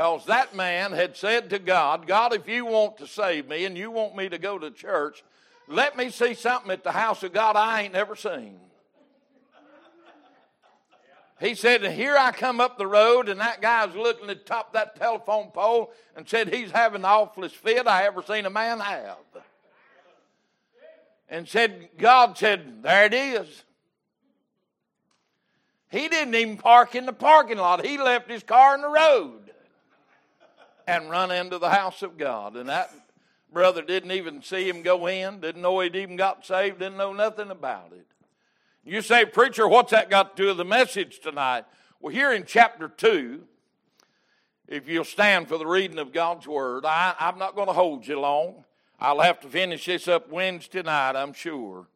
Because 0.00 0.24
that 0.24 0.56
man 0.56 0.92
had 0.92 1.14
said 1.14 1.50
to 1.50 1.58
God, 1.58 2.06
God, 2.06 2.32
if 2.32 2.48
you 2.48 2.64
want 2.64 2.96
to 2.96 3.06
save 3.06 3.46
me 3.46 3.66
and 3.66 3.76
you 3.76 3.90
want 3.90 4.16
me 4.16 4.30
to 4.30 4.38
go 4.38 4.58
to 4.58 4.70
church, 4.70 5.22
let 5.68 5.94
me 5.94 6.08
see 6.08 6.32
something 6.32 6.70
at 6.70 6.82
the 6.82 6.92
house 6.92 7.22
of 7.22 7.34
God 7.34 7.54
I 7.54 7.82
ain't 7.82 7.92
never 7.92 8.16
seen. 8.16 8.58
He 11.38 11.54
said, 11.54 11.84
Here 11.84 12.16
I 12.16 12.32
come 12.32 12.62
up 12.62 12.78
the 12.78 12.86
road, 12.86 13.28
and 13.28 13.40
that 13.40 13.60
guy's 13.60 13.94
looking 13.94 14.30
at 14.30 14.38
the 14.38 14.42
top 14.42 14.68
of 14.68 14.72
that 14.72 14.96
telephone 14.96 15.50
pole 15.50 15.92
and 16.16 16.26
said, 16.26 16.48
He's 16.48 16.70
having 16.70 17.02
the 17.02 17.08
awfulest 17.08 17.56
fit 17.56 17.86
I 17.86 18.04
ever 18.04 18.22
seen 18.22 18.46
a 18.46 18.50
man 18.50 18.80
have. 18.80 19.18
And 21.28 21.46
said, 21.46 21.90
God 21.98 22.38
said, 22.38 22.82
There 22.82 23.04
it 23.04 23.12
is. 23.12 23.64
He 25.90 26.08
didn't 26.08 26.34
even 26.36 26.56
park 26.56 26.94
in 26.94 27.04
the 27.04 27.12
parking 27.12 27.58
lot. 27.58 27.84
He 27.84 27.98
left 27.98 28.30
his 28.30 28.42
car 28.42 28.74
in 28.74 28.80
the 28.80 28.88
road 28.88 29.49
and 30.90 31.10
run 31.10 31.30
into 31.30 31.58
the 31.58 31.70
house 31.70 32.02
of 32.02 32.18
God. 32.18 32.56
And 32.56 32.68
that 32.68 32.90
brother 33.52 33.82
didn't 33.82 34.12
even 34.12 34.42
see 34.42 34.68
him 34.68 34.82
go 34.82 35.06
in, 35.06 35.40
didn't 35.40 35.62
know 35.62 35.80
he'd 35.80 35.96
even 35.96 36.16
got 36.16 36.44
saved, 36.44 36.80
didn't 36.80 36.98
know 36.98 37.12
nothing 37.12 37.50
about 37.50 37.92
it. 37.92 38.06
You 38.84 39.02
say, 39.02 39.24
Preacher, 39.24 39.68
what's 39.68 39.90
that 39.92 40.10
got 40.10 40.36
to 40.36 40.42
do 40.42 40.48
with 40.48 40.56
the 40.56 40.64
message 40.64 41.20
tonight? 41.20 41.64
Well, 42.00 42.12
here 42.12 42.32
in 42.32 42.44
chapter 42.44 42.88
2, 42.88 43.42
if 44.68 44.88
you'll 44.88 45.04
stand 45.04 45.48
for 45.48 45.58
the 45.58 45.66
reading 45.66 45.98
of 45.98 46.12
God's 46.12 46.46
Word, 46.46 46.84
I, 46.86 47.14
I'm 47.18 47.38
not 47.38 47.54
going 47.54 47.66
to 47.66 47.72
hold 47.72 48.06
you 48.06 48.18
long. 48.18 48.64
I'll 48.98 49.20
have 49.20 49.40
to 49.40 49.48
finish 49.48 49.86
this 49.86 50.08
up 50.08 50.30
Wednesday 50.30 50.82
night, 50.82 51.16
I'm 51.16 51.32
sure. 51.32 51.86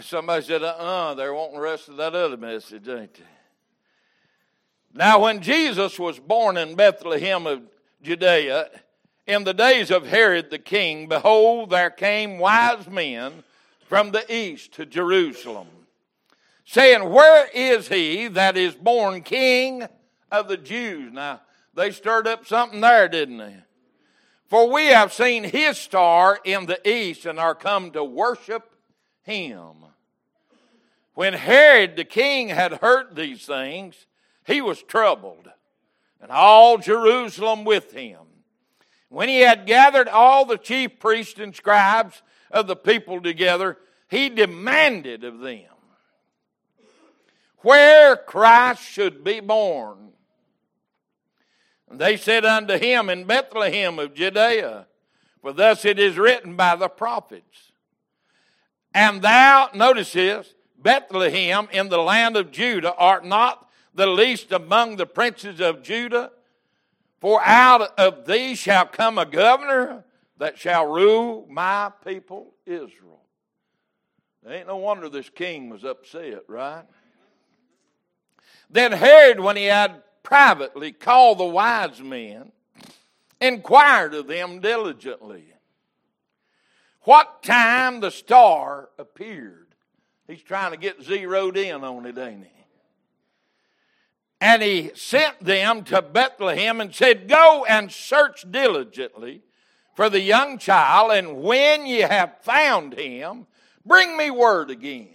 Somebody 0.00 0.44
said, 0.44 0.62
uh 0.62 0.74
uh-uh, 0.78 0.84
uh, 0.84 1.14
they're 1.14 1.32
wanting 1.32 1.54
the 1.54 1.60
rest 1.60 1.88
of 1.88 1.96
that 1.98 2.14
other 2.14 2.36
message, 2.36 2.88
ain't 2.88 3.14
they? 3.14 3.22
Now, 4.96 5.18
when 5.18 5.40
Jesus 5.40 5.98
was 5.98 6.20
born 6.20 6.56
in 6.56 6.76
Bethlehem 6.76 7.48
of 7.48 7.62
Judea, 8.00 8.70
in 9.26 9.42
the 9.42 9.52
days 9.52 9.90
of 9.90 10.06
Herod 10.06 10.50
the 10.50 10.58
king, 10.58 11.08
behold, 11.08 11.70
there 11.70 11.90
came 11.90 12.38
wise 12.38 12.86
men 12.88 13.42
from 13.88 14.12
the 14.12 14.32
east 14.32 14.72
to 14.74 14.86
Jerusalem, 14.86 15.66
saying, 16.64 17.10
Where 17.10 17.48
is 17.52 17.88
he 17.88 18.28
that 18.28 18.56
is 18.56 18.76
born 18.76 19.22
king 19.22 19.88
of 20.30 20.46
the 20.46 20.56
Jews? 20.56 21.12
Now, 21.12 21.40
they 21.74 21.90
stirred 21.90 22.28
up 22.28 22.46
something 22.46 22.80
there, 22.80 23.08
didn't 23.08 23.38
they? 23.38 23.56
For 24.46 24.70
we 24.70 24.86
have 24.86 25.12
seen 25.12 25.42
his 25.42 25.76
star 25.76 26.38
in 26.44 26.66
the 26.66 26.88
east 26.88 27.26
and 27.26 27.40
are 27.40 27.56
come 27.56 27.90
to 27.92 28.04
worship 28.04 28.76
him. 29.22 29.72
When 31.14 31.32
Herod 31.32 31.96
the 31.96 32.04
king 32.04 32.50
had 32.50 32.74
heard 32.74 33.16
these 33.16 33.44
things, 33.44 34.06
he 34.44 34.60
was 34.60 34.82
troubled, 34.82 35.50
and 36.20 36.30
all 36.30 36.78
Jerusalem 36.78 37.64
with 37.64 37.92
him. 37.92 38.20
When 39.08 39.28
he 39.28 39.40
had 39.40 39.66
gathered 39.66 40.08
all 40.08 40.44
the 40.44 40.58
chief 40.58 40.98
priests 40.98 41.38
and 41.38 41.54
scribes 41.54 42.22
of 42.50 42.66
the 42.66 42.76
people 42.76 43.20
together, 43.20 43.78
he 44.08 44.28
demanded 44.28 45.24
of 45.24 45.40
them 45.40 45.74
where 47.64 48.14
Christ 48.14 48.82
should 48.82 49.24
be 49.24 49.40
born. 49.40 50.12
And 51.90 51.98
they 51.98 52.16
said 52.16 52.44
unto 52.44 52.78
him, 52.78 53.08
In 53.08 53.24
Bethlehem 53.24 53.98
of 53.98 54.14
Judea, 54.14 54.86
for 55.40 55.52
thus 55.52 55.84
it 55.84 55.98
is 55.98 56.18
written 56.18 56.56
by 56.56 56.76
the 56.76 56.88
prophets. 56.88 57.72
And 58.92 59.22
thou, 59.22 59.70
notice 59.74 60.12
this, 60.12 60.54
Bethlehem 60.78 61.68
in 61.72 61.88
the 61.88 61.98
land 61.98 62.36
of 62.36 62.50
Judah 62.50 62.94
art 62.94 63.24
not 63.24 63.66
the 63.94 64.06
least 64.06 64.52
among 64.52 64.96
the 64.96 65.06
princes 65.06 65.60
of 65.60 65.82
Judah, 65.82 66.30
for 67.20 67.40
out 67.44 67.98
of 67.98 68.26
thee 68.26 68.54
shall 68.54 68.86
come 68.86 69.18
a 69.18 69.26
governor 69.26 70.04
that 70.38 70.58
shall 70.58 70.86
rule 70.86 71.46
my 71.48 71.90
people 72.04 72.54
Israel. 72.66 73.20
ain't 74.46 74.66
no 74.66 74.76
wonder 74.76 75.08
this 75.08 75.30
king 75.30 75.70
was 75.70 75.84
upset, 75.84 76.42
right? 76.48 76.84
Then 78.68 78.92
Herod, 78.92 79.40
when 79.40 79.56
he 79.56 79.64
had 79.64 80.02
privately 80.22 80.92
called 80.92 81.38
the 81.38 81.44
wise 81.44 82.00
men, 82.00 82.50
inquired 83.40 84.14
of 84.14 84.26
them 84.26 84.60
diligently 84.60 85.54
what 87.02 87.42
time 87.42 88.00
the 88.00 88.10
star 88.10 88.88
appeared. 88.98 89.74
He's 90.26 90.42
trying 90.42 90.72
to 90.72 90.78
get 90.78 91.02
zeroed 91.02 91.56
in 91.56 91.84
on 91.84 92.06
it, 92.06 92.18
ain't 92.18 92.44
he? 92.44 92.63
And 94.44 94.62
he 94.62 94.90
sent 94.94 95.42
them 95.42 95.84
to 95.84 96.02
Bethlehem 96.02 96.82
and 96.82 96.94
said, 96.94 97.30
Go 97.30 97.64
and 97.64 97.90
search 97.90 98.44
diligently 98.50 99.40
for 99.94 100.10
the 100.10 100.20
young 100.20 100.58
child, 100.58 101.12
and 101.12 101.40
when 101.40 101.86
ye 101.86 102.00
have 102.00 102.42
found 102.42 102.92
him, 102.92 103.46
bring 103.86 104.18
me 104.18 104.30
word 104.30 104.68
again, 104.68 105.14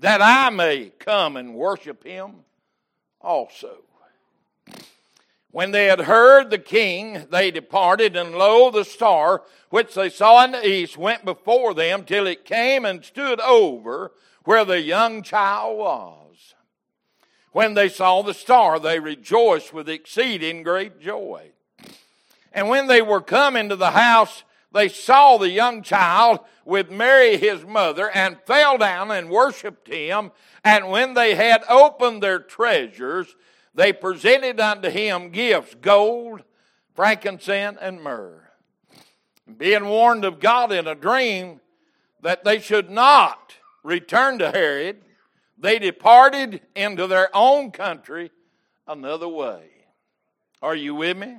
that 0.00 0.20
I 0.20 0.50
may 0.50 0.90
come 0.98 1.36
and 1.36 1.54
worship 1.54 2.02
him 2.02 2.32
also. 3.20 3.84
When 5.52 5.70
they 5.70 5.84
had 5.84 6.00
heard 6.00 6.50
the 6.50 6.58
king, 6.58 7.28
they 7.30 7.52
departed, 7.52 8.16
and 8.16 8.34
lo, 8.34 8.72
the 8.72 8.84
star 8.84 9.44
which 9.70 9.94
they 9.94 10.08
saw 10.10 10.44
in 10.44 10.50
the 10.50 10.66
east 10.66 10.98
went 10.98 11.24
before 11.24 11.74
them 11.74 12.02
till 12.02 12.26
it 12.26 12.44
came 12.44 12.84
and 12.84 13.04
stood 13.04 13.38
over 13.38 14.10
where 14.42 14.64
the 14.64 14.80
young 14.80 15.22
child 15.22 15.78
was. 15.78 16.23
When 17.54 17.74
they 17.74 17.88
saw 17.88 18.22
the 18.22 18.34
star, 18.34 18.80
they 18.80 18.98
rejoiced 18.98 19.72
with 19.72 19.88
exceeding 19.88 20.64
great 20.64 20.98
joy. 21.00 21.52
And 22.52 22.68
when 22.68 22.88
they 22.88 23.00
were 23.00 23.20
come 23.20 23.54
into 23.54 23.76
the 23.76 23.92
house, 23.92 24.42
they 24.72 24.88
saw 24.88 25.36
the 25.36 25.50
young 25.50 25.84
child 25.84 26.40
with 26.64 26.90
Mary 26.90 27.36
his 27.36 27.64
mother, 27.64 28.10
and 28.10 28.40
fell 28.44 28.76
down 28.76 29.12
and 29.12 29.30
worshipped 29.30 29.86
him. 29.86 30.32
And 30.64 30.88
when 30.88 31.14
they 31.14 31.36
had 31.36 31.62
opened 31.68 32.24
their 32.24 32.40
treasures, 32.40 33.36
they 33.72 33.92
presented 33.92 34.58
unto 34.58 34.90
him 34.90 35.30
gifts 35.30 35.76
gold, 35.80 36.42
frankincense, 36.96 37.78
and 37.80 38.02
myrrh. 38.02 38.50
Being 39.56 39.86
warned 39.86 40.24
of 40.24 40.40
God 40.40 40.72
in 40.72 40.88
a 40.88 40.96
dream 40.96 41.60
that 42.20 42.42
they 42.42 42.58
should 42.58 42.90
not 42.90 43.54
return 43.84 44.40
to 44.40 44.50
Herod, 44.50 45.04
they 45.58 45.78
departed 45.78 46.60
into 46.74 47.06
their 47.06 47.28
own 47.34 47.70
country 47.70 48.30
another 48.86 49.28
way. 49.28 49.70
Are 50.62 50.74
you 50.74 50.94
with 50.94 51.16
me? 51.16 51.36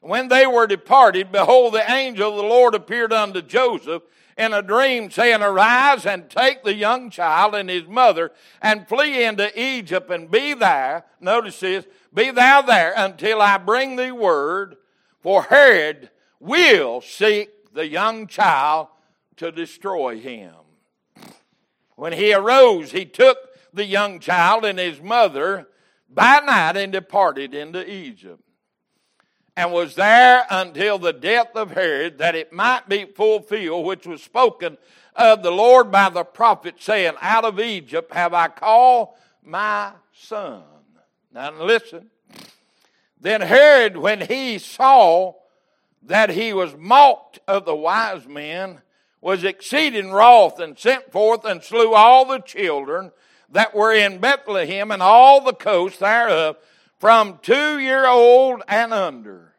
When 0.00 0.28
they 0.28 0.46
were 0.46 0.66
departed, 0.66 1.30
behold, 1.30 1.74
the 1.74 1.90
angel 1.90 2.30
of 2.30 2.36
the 2.36 2.42
Lord 2.42 2.74
appeared 2.74 3.12
unto 3.12 3.42
Joseph 3.42 4.02
in 4.38 4.54
a 4.54 4.62
dream, 4.62 5.10
saying, 5.10 5.42
Arise 5.42 6.06
and 6.06 6.30
take 6.30 6.64
the 6.64 6.74
young 6.74 7.10
child 7.10 7.54
and 7.54 7.68
his 7.68 7.86
mother 7.86 8.32
and 8.62 8.88
flee 8.88 9.22
into 9.24 9.50
Egypt 9.60 10.10
and 10.10 10.30
be 10.30 10.54
there. 10.54 11.04
Notice 11.20 11.60
this 11.60 11.84
be 12.14 12.30
thou 12.30 12.62
there 12.62 12.94
until 12.96 13.42
I 13.42 13.58
bring 13.58 13.96
thee 13.96 14.10
word, 14.10 14.76
for 15.20 15.42
Herod 15.42 16.10
will 16.38 17.02
seek 17.02 17.72
the 17.74 17.86
young 17.86 18.26
child 18.26 18.88
to 19.36 19.52
destroy 19.52 20.18
him. 20.18 20.54
When 22.00 22.14
he 22.14 22.32
arose, 22.32 22.92
he 22.92 23.04
took 23.04 23.36
the 23.74 23.84
young 23.84 24.20
child 24.20 24.64
and 24.64 24.78
his 24.78 25.02
mother 25.02 25.68
by 26.08 26.40
night 26.40 26.78
and 26.78 26.90
departed 26.90 27.52
into 27.52 27.86
Egypt 27.86 28.42
and 29.54 29.70
was 29.70 29.96
there 29.96 30.46
until 30.48 30.98
the 30.98 31.12
death 31.12 31.54
of 31.54 31.72
Herod, 31.72 32.16
that 32.16 32.34
it 32.34 32.54
might 32.54 32.88
be 32.88 33.04
fulfilled, 33.04 33.84
which 33.84 34.06
was 34.06 34.22
spoken 34.22 34.78
of 35.14 35.42
the 35.42 35.50
Lord 35.50 35.92
by 35.92 36.08
the 36.08 36.24
prophet, 36.24 36.76
saying, 36.78 37.16
Out 37.20 37.44
of 37.44 37.60
Egypt 37.60 38.14
have 38.14 38.32
I 38.32 38.48
called 38.48 39.10
my 39.44 39.92
son. 40.14 40.62
Now 41.30 41.50
listen. 41.50 42.08
Then 43.20 43.42
Herod, 43.42 43.98
when 43.98 44.22
he 44.22 44.56
saw 44.56 45.34
that 46.04 46.30
he 46.30 46.54
was 46.54 46.74
mocked 46.74 47.40
of 47.46 47.66
the 47.66 47.76
wise 47.76 48.26
men, 48.26 48.80
was 49.20 49.44
exceeding 49.44 50.10
wroth, 50.10 50.58
and 50.58 50.78
sent 50.78 51.12
forth 51.12 51.44
and 51.44 51.62
slew 51.62 51.94
all 51.94 52.24
the 52.24 52.38
children 52.38 53.12
that 53.50 53.74
were 53.74 53.92
in 53.92 54.18
Bethlehem 54.18 54.90
and 54.90 55.02
all 55.02 55.42
the 55.42 55.52
coast 55.52 56.00
thereof, 56.00 56.56
from 56.98 57.38
two 57.42 57.78
year 57.78 58.06
old 58.06 58.62
and 58.68 58.92
under, 58.92 59.54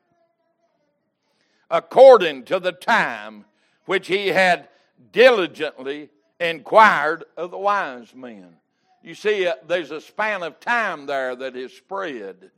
according 1.70 2.44
to 2.46 2.60
the 2.60 2.72
time 2.72 3.46
which 3.86 4.08
he 4.08 4.28
had 4.28 4.68
diligently 5.12 6.10
inquired 6.40 7.24
of 7.36 7.52
the 7.52 7.58
wise 7.58 8.14
men. 8.16 8.56
You 9.04 9.16
see, 9.16 9.48
uh, 9.48 9.56
there's 9.68 9.92
a 9.92 10.02
span 10.02 10.44
of 10.44 10.60
time 10.60 11.08
there 11.08 11.36
that 11.36 11.56
is 11.56 11.74
spread. 11.74 12.52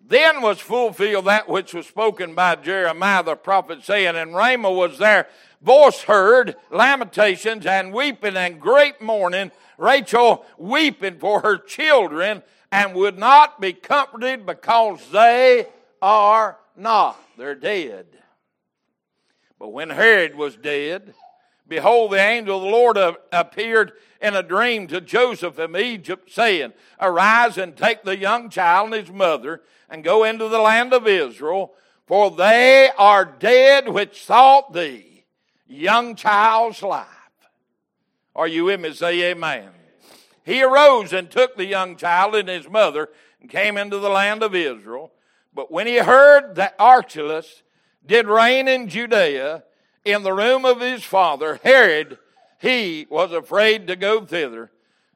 Then 0.00 0.42
was 0.42 0.58
fulfilled 0.58 1.26
that 1.26 1.48
which 1.48 1.74
was 1.74 1.86
spoken 1.86 2.34
by 2.34 2.56
Jeremiah 2.56 3.22
the 3.22 3.36
prophet, 3.36 3.84
saying, 3.84 4.16
And 4.16 4.34
Ramah 4.34 4.72
was 4.72 4.98
there, 4.98 5.28
voice 5.60 6.02
heard, 6.02 6.56
lamentations, 6.70 7.66
and 7.66 7.92
weeping, 7.92 8.36
and 8.36 8.60
great 8.60 9.00
mourning, 9.00 9.50
Rachel 9.76 10.44
weeping 10.56 11.18
for 11.18 11.40
her 11.40 11.56
children 11.56 12.42
and 12.70 12.94
would 12.94 13.18
not 13.18 13.60
be 13.60 13.72
comforted 13.72 14.44
because 14.44 15.00
they 15.10 15.66
are 16.02 16.58
not. 16.76 17.18
They're 17.36 17.54
dead. 17.54 18.06
But 19.58 19.68
when 19.68 19.90
Herod 19.90 20.34
was 20.34 20.56
dead, 20.56 21.14
behold, 21.66 22.12
the 22.12 22.18
angel 22.18 22.58
of 22.58 22.62
the 22.62 22.68
Lord 22.68 23.16
appeared 23.32 23.92
in 24.20 24.34
a 24.34 24.42
dream 24.42 24.86
to 24.88 25.00
Joseph 25.00 25.58
of 25.58 25.76
Egypt, 25.76 26.30
saying, 26.30 26.72
Arise 27.00 27.58
and 27.58 27.76
take 27.76 28.02
the 28.02 28.18
young 28.18 28.50
child 28.50 28.92
and 28.92 29.06
his 29.06 29.14
mother 29.14 29.62
and 29.88 30.04
go 30.04 30.24
into 30.24 30.48
the 30.48 30.58
land 30.58 30.92
of 30.92 31.06
Israel, 31.06 31.72
for 32.06 32.30
they 32.30 32.90
are 32.98 33.24
dead 33.24 33.88
which 33.88 34.24
sought 34.24 34.72
thee, 34.72 35.07
young 35.68 36.16
child's 36.16 36.82
life. 36.82 37.06
Are 38.34 38.48
you 38.48 38.64
with 38.64 38.80
me? 38.80 38.92
Say 38.92 39.30
amen. 39.30 39.68
He 40.44 40.62
arose 40.62 41.12
and 41.12 41.30
took 41.30 41.56
the 41.56 41.66
young 41.66 41.96
child 41.96 42.34
and 42.34 42.48
his 42.48 42.68
mother 42.68 43.10
and 43.40 43.50
came 43.50 43.76
into 43.76 43.98
the 43.98 44.08
land 44.08 44.42
of 44.42 44.54
Israel. 44.54 45.12
But 45.54 45.70
when 45.70 45.86
he 45.86 45.98
heard 45.98 46.54
that 46.54 46.74
Archelaus 46.78 47.62
did 48.06 48.26
reign 48.26 48.68
in 48.68 48.88
Judea 48.88 49.64
in 50.04 50.22
the 50.22 50.32
room 50.32 50.64
of 50.64 50.80
his 50.80 51.04
father, 51.04 51.60
Herod, 51.62 52.18
he 52.58 53.06
was 53.10 53.32
afraid 53.32 53.86
to 53.88 53.96
go 53.96 54.24
thither. 54.24 54.70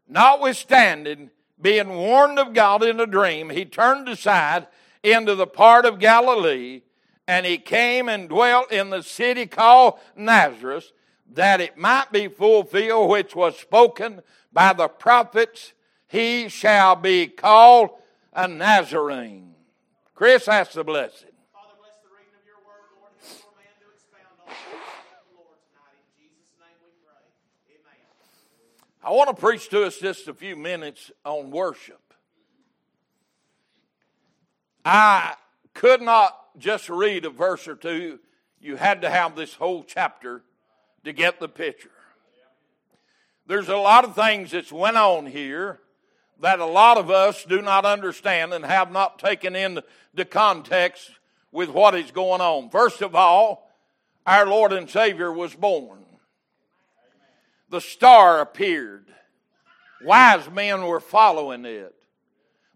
Notwithstanding, 0.08 1.30
being 1.60 1.90
warned 1.90 2.38
of 2.38 2.54
God 2.54 2.82
in 2.82 3.00
a 3.00 3.06
dream, 3.06 3.50
he 3.50 3.64
turned 3.64 4.08
aside 4.08 4.66
into 5.02 5.34
the 5.34 5.46
part 5.46 5.86
of 5.86 5.98
Galilee, 5.98 6.82
and 7.26 7.46
he 7.46 7.58
came 7.58 8.08
and 8.08 8.28
dwelt 8.28 8.72
in 8.72 8.90
the 8.90 9.02
city 9.02 9.46
called 9.46 9.98
Nazareth, 10.16 10.92
that 11.32 11.60
it 11.60 11.78
might 11.78 12.12
be 12.12 12.28
fulfilled 12.28 13.10
which 13.10 13.34
was 13.34 13.58
spoken 13.58 14.22
by 14.52 14.72
the 14.72 14.88
prophets, 14.88 15.72
he 16.08 16.48
shall 16.48 16.96
be 16.96 17.26
called 17.26 17.90
a 18.32 18.46
Nazarene. 18.46 19.54
Chris, 20.14 20.44
that's 20.44 20.74
the 20.74 20.84
blessing. 20.84 21.30
I 29.04 29.10
want 29.10 29.30
to 29.30 29.34
preach 29.34 29.68
to 29.70 29.84
us 29.84 29.98
just 29.98 30.28
a 30.28 30.34
few 30.34 30.54
minutes 30.54 31.10
on 31.24 31.50
worship. 31.50 32.14
I 34.84 35.34
could 35.74 36.00
not 36.00 36.38
just 36.58 36.88
read 36.88 37.24
a 37.24 37.30
verse 37.30 37.66
or 37.66 37.74
two. 37.74 38.18
You 38.60 38.76
had 38.76 39.02
to 39.02 39.10
have 39.10 39.34
this 39.34 39.54
whole 39.54 39.84
chapter 39.84 40.42
to 41.04 41.12
get 41.12 41.40
the 41.40 41.48
picture. 41.48 41.90
There's 43.46 43.68
a 43.68 43.76
lot 43.76 44.04
of 44.04 44.14
things 44.14 44.52
that's 44.52 44.72
went 44.72 44.96
on 44.96 45.26
here 45.26 45.80
that 46.40 46.60
a 46.60 46.66
lot 46.66 46.98
of 46.98 47.10
us 47.10 47.44
do 47.44 47.60
not 47.60 47.84
understand 47.84 48.52
and 48.52 48.64
have 48.64 48.90
not 48.90 49.18
taken 49.18 49.54
in 49.56 49.80
the 50.14 50.24
context 50.24 51.10
with 51.50 51.68
what 51.68 51.94
is 51.94 52.10
going 52.10 52.40
on. 52.40 52.70
First 52.70 53.02
of 53.02 53.14
all, 53.14 53.70
our 54.26 54.46
Lord 54.46 54.72
and 54.72 54.88
Savior 54.88 55.32
was 55.32 55.54
born 55.54 56.02
the 57.72 57.80
star 57.80 58.40
appeared. 58.40 59.06
Wise 60.04 60.48
men 60.50 60.84
were 60.84 61.00
following 61.00 61.64
it. 61.64 61.94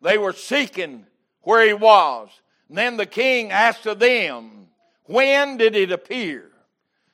They 0.01 0.17
were 0.17 0.33
seeking 0.33 1.07
where 1.43 1.65
he 1.67 1.75
was. 1.75 2.31
And 2.69 2.79
then 2.79 2.97
the 2.97 3.07
king 3.07 3.51
asked 3.51 3.87
of 3.87 3.99
them, 3.99 4.69
When 5.05 5.57
did 5.57 5.77
it 5.77 5.93
appear? 5.93 6.51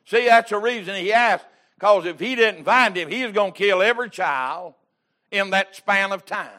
See, 0.06 0.26
that's 0.26 0.50
the 0.50 0.58
reason 0.58 0.96
he 0.96 1.12
asked, 1.12 1.46
because 1.74 2.06
if 2.06 2.18
he 2.18 2.34
didn't 2.34 2.64
find 2.64 2.96
him, 2.96 3.08
he 3.08 3.24
was 3.24 3.32
going 3.32 3.52
to 3.52 3.58
kill 3.58 3.82
every 3.82 4.10
child 4.10 4.74
in 5.30 5.50
that 5.50 5.76
span 5.76 6.12
of 6.12 6.24
time. 6.24 6.50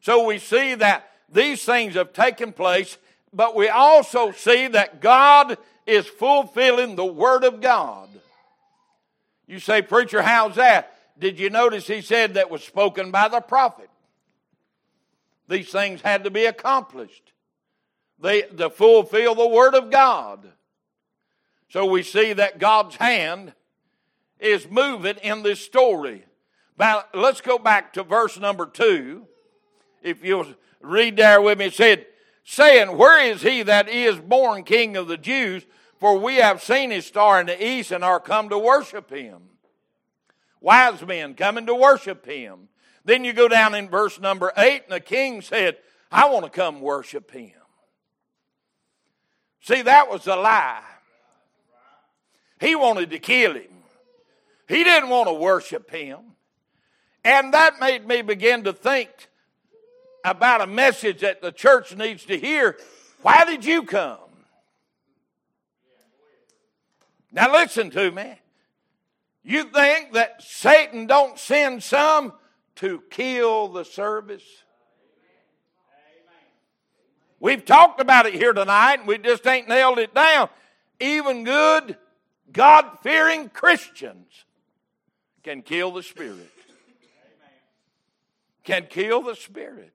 So 0.00 0.24
we 0.24 0.38
see 0.38 0.74
that 0.76 1.10
these 1.30 1.64
things 1.64 1.94
have 1.94 2.12
taken 2.12 2.52
place, 2.52 2.96
but 3.32 3.56
we 3.56 3.68
also 3.68 4.30
see 4.30 4.68
that 4.68 5.00
God 5.00 5.58
is 5.86 6.06
fulfilling 6.06 6.96
the 6.96 7.04
Word 7.04 7.44
of 7.44 7.60
God. 7.60 8.08
You 9.46 9.58
say, 9.58 9.82
Preacher, 9.82 10.22
how's 10.22 10.56
that? 10.56 10.92
Did 11.18 11.38
you 11.38 11.50
notice 11.50 11.86
he 11.86 12.02
said 12.02 12.34
that 12.34 12.50
was 12.50 12.62
spoken 12.62 13.10
by 13.10 13.28
the 13.28 13.40
prophet? 13.40 13.88
These 15.48 15.70
things 15.70 16.00
had 16.02 16.24
to 16.24 16.30
be 16.30 16.44
accomplished. 16.44 17.32
They, 18.18 18.42
to 18.42 18.70
fulfill 18.70 19.34
the 19.34 19.48
Word 19.48 19.74
of 19.74 19.90
God. 19.90 20.52
So 21.68 21.84
we 21.86 22.02
see 22.02 22.32
that 22.32 22.58
God's 22.58 22.96
hand 22.96 23.52
is 24.38 24.70
moving 24.70 25.16
in 25.22 25.42
this 25.42 25.60
story. 25.60 26.24
Now, 26.78 27.04
let's 27.14 27.40
go 27.40 27.58
back 27.58 27.92
to 27.94 28.02
verse 28.02 28.38
number 28.38 28.66
two. 28.66 29.26
If 30.02 30.22
you'll 30.24 30.46
read 30.80 31.16
there 31.16 31.40
with 31.40 31.58
me, 31.58 31.66
it 31.66 31.74
said, 31.74 32.06
saying, 32.44 32.96
Where 32.96 33.22
is 33.22 33.42
he 33.42 33.62
that 33.64 33.88
is 33.88 34.18
born 34.18 34.62
king 34.64 34.96
of 34.96 35.08
the 35.08 35.16
Jews? 35.16 35.66
For 35.98 36.18
we 36.18 36.36
have 36.36 36.62
seen 36.62 36.90
his 36.90 37.06
star 37.06 37.40
in 37.40 37.46
the 37.46 37.66
east 37.66 37.90
and 37.90 38.04
are 38.04 38.20
come 38.20 38.50
to 38.50 38.58
worship 38.58 39.10
him. 39.10 39.42
Wise 40.60 41.04
men 41.06 41.34
coming 41.34 41.66
to 41.66 41.74
worship 41.74 42.26
him. 42.26 42.68
Then 43.04 43.24
you 43.24 43.32
go 43.32 43.48
down 43.48 43.74
in 43.74 43.88
verse 43.88 44.20
number 44.20 44.52
eight, 44.56 44.82
and 44.84 44.92
the 44.92 45.00
king 45.00 45.40
said, 45.40 45.76
I 46.10 46.28
want 46.28 46.44
to 46.44 46.50
come 46.50 46.80
worship 46.80 47.30
him. 47.30 47.52
See, 49.66 49.82
that 49.82 50.08
was 50.08 50.28
a 50.28 50.36
lie. 50.36 50.80
He 52.60 52.76
wanted 52.76 53.10
to 53.10 53.18
kill 53.18 53.54
him. 53.54 53.72
He 54.68 54.84
didn't 54.84 55.08
want 55.08 55.28
to 55.28 55.34
worship 55.34 55.90
him. 55.90 56.18
And 57.24 57.52
that 57.52 57.80
made 57.80 58.06
me 58.06 58.22
begin 58.22 58.62
to 58.62 58.72
think 58.72 59.10
about 60.24 60.60
a 60.60 60.68
message 60.68 61.22
that 61.22 61.42
the 61.42 61.50
church 61.50 61.96
needs 61.96 62.24
to 62.26 62.38
hear. 62.38 62.78
Why 63.22 63.44
did 63.44 63.64
you 63.64 63.82
come? 63.82 64.18
Now 67.32 67.52
listen 67.52 67.90
to 67.90 68.12
me. 68.12 68.38
You 69.42 69.64
think 69.64 70.12
that 70.12 70.42
Satan 70.42 71.08
don't 71.08 71.40
send 71.40 71.82
some 71.82 72.34
to 72.76 73.02
kill 73.10 73.66
the 73.66 73.84
service? 73.84 74.44
We've 77.38 77.64
talked 77.64 78.00
about 78.00 78.26
it 78.26 78.34
here 78.34 78.52
tonight 78.52 79.00
and 79.00 79.08
we 79.08 79.18
just 79.18 79.46
ain't 79.46 79.68
nailed 79.68 79.98
it 79.98 80.14
down. 80.14 80.48
Even 81.00 81.44
good, 81.44 81.96
God 82.52 82.98
fearing 83.02 83.48
Christians 83.48 84.44
can 85.42 85.62
kill 85.62 85.92
the 85.92 86.02
Spirit. 86.02 86.50
Can 88.64 88.86
kill 88.88 89.22
the 89.22 89.36
Spirit. 89.36 89.92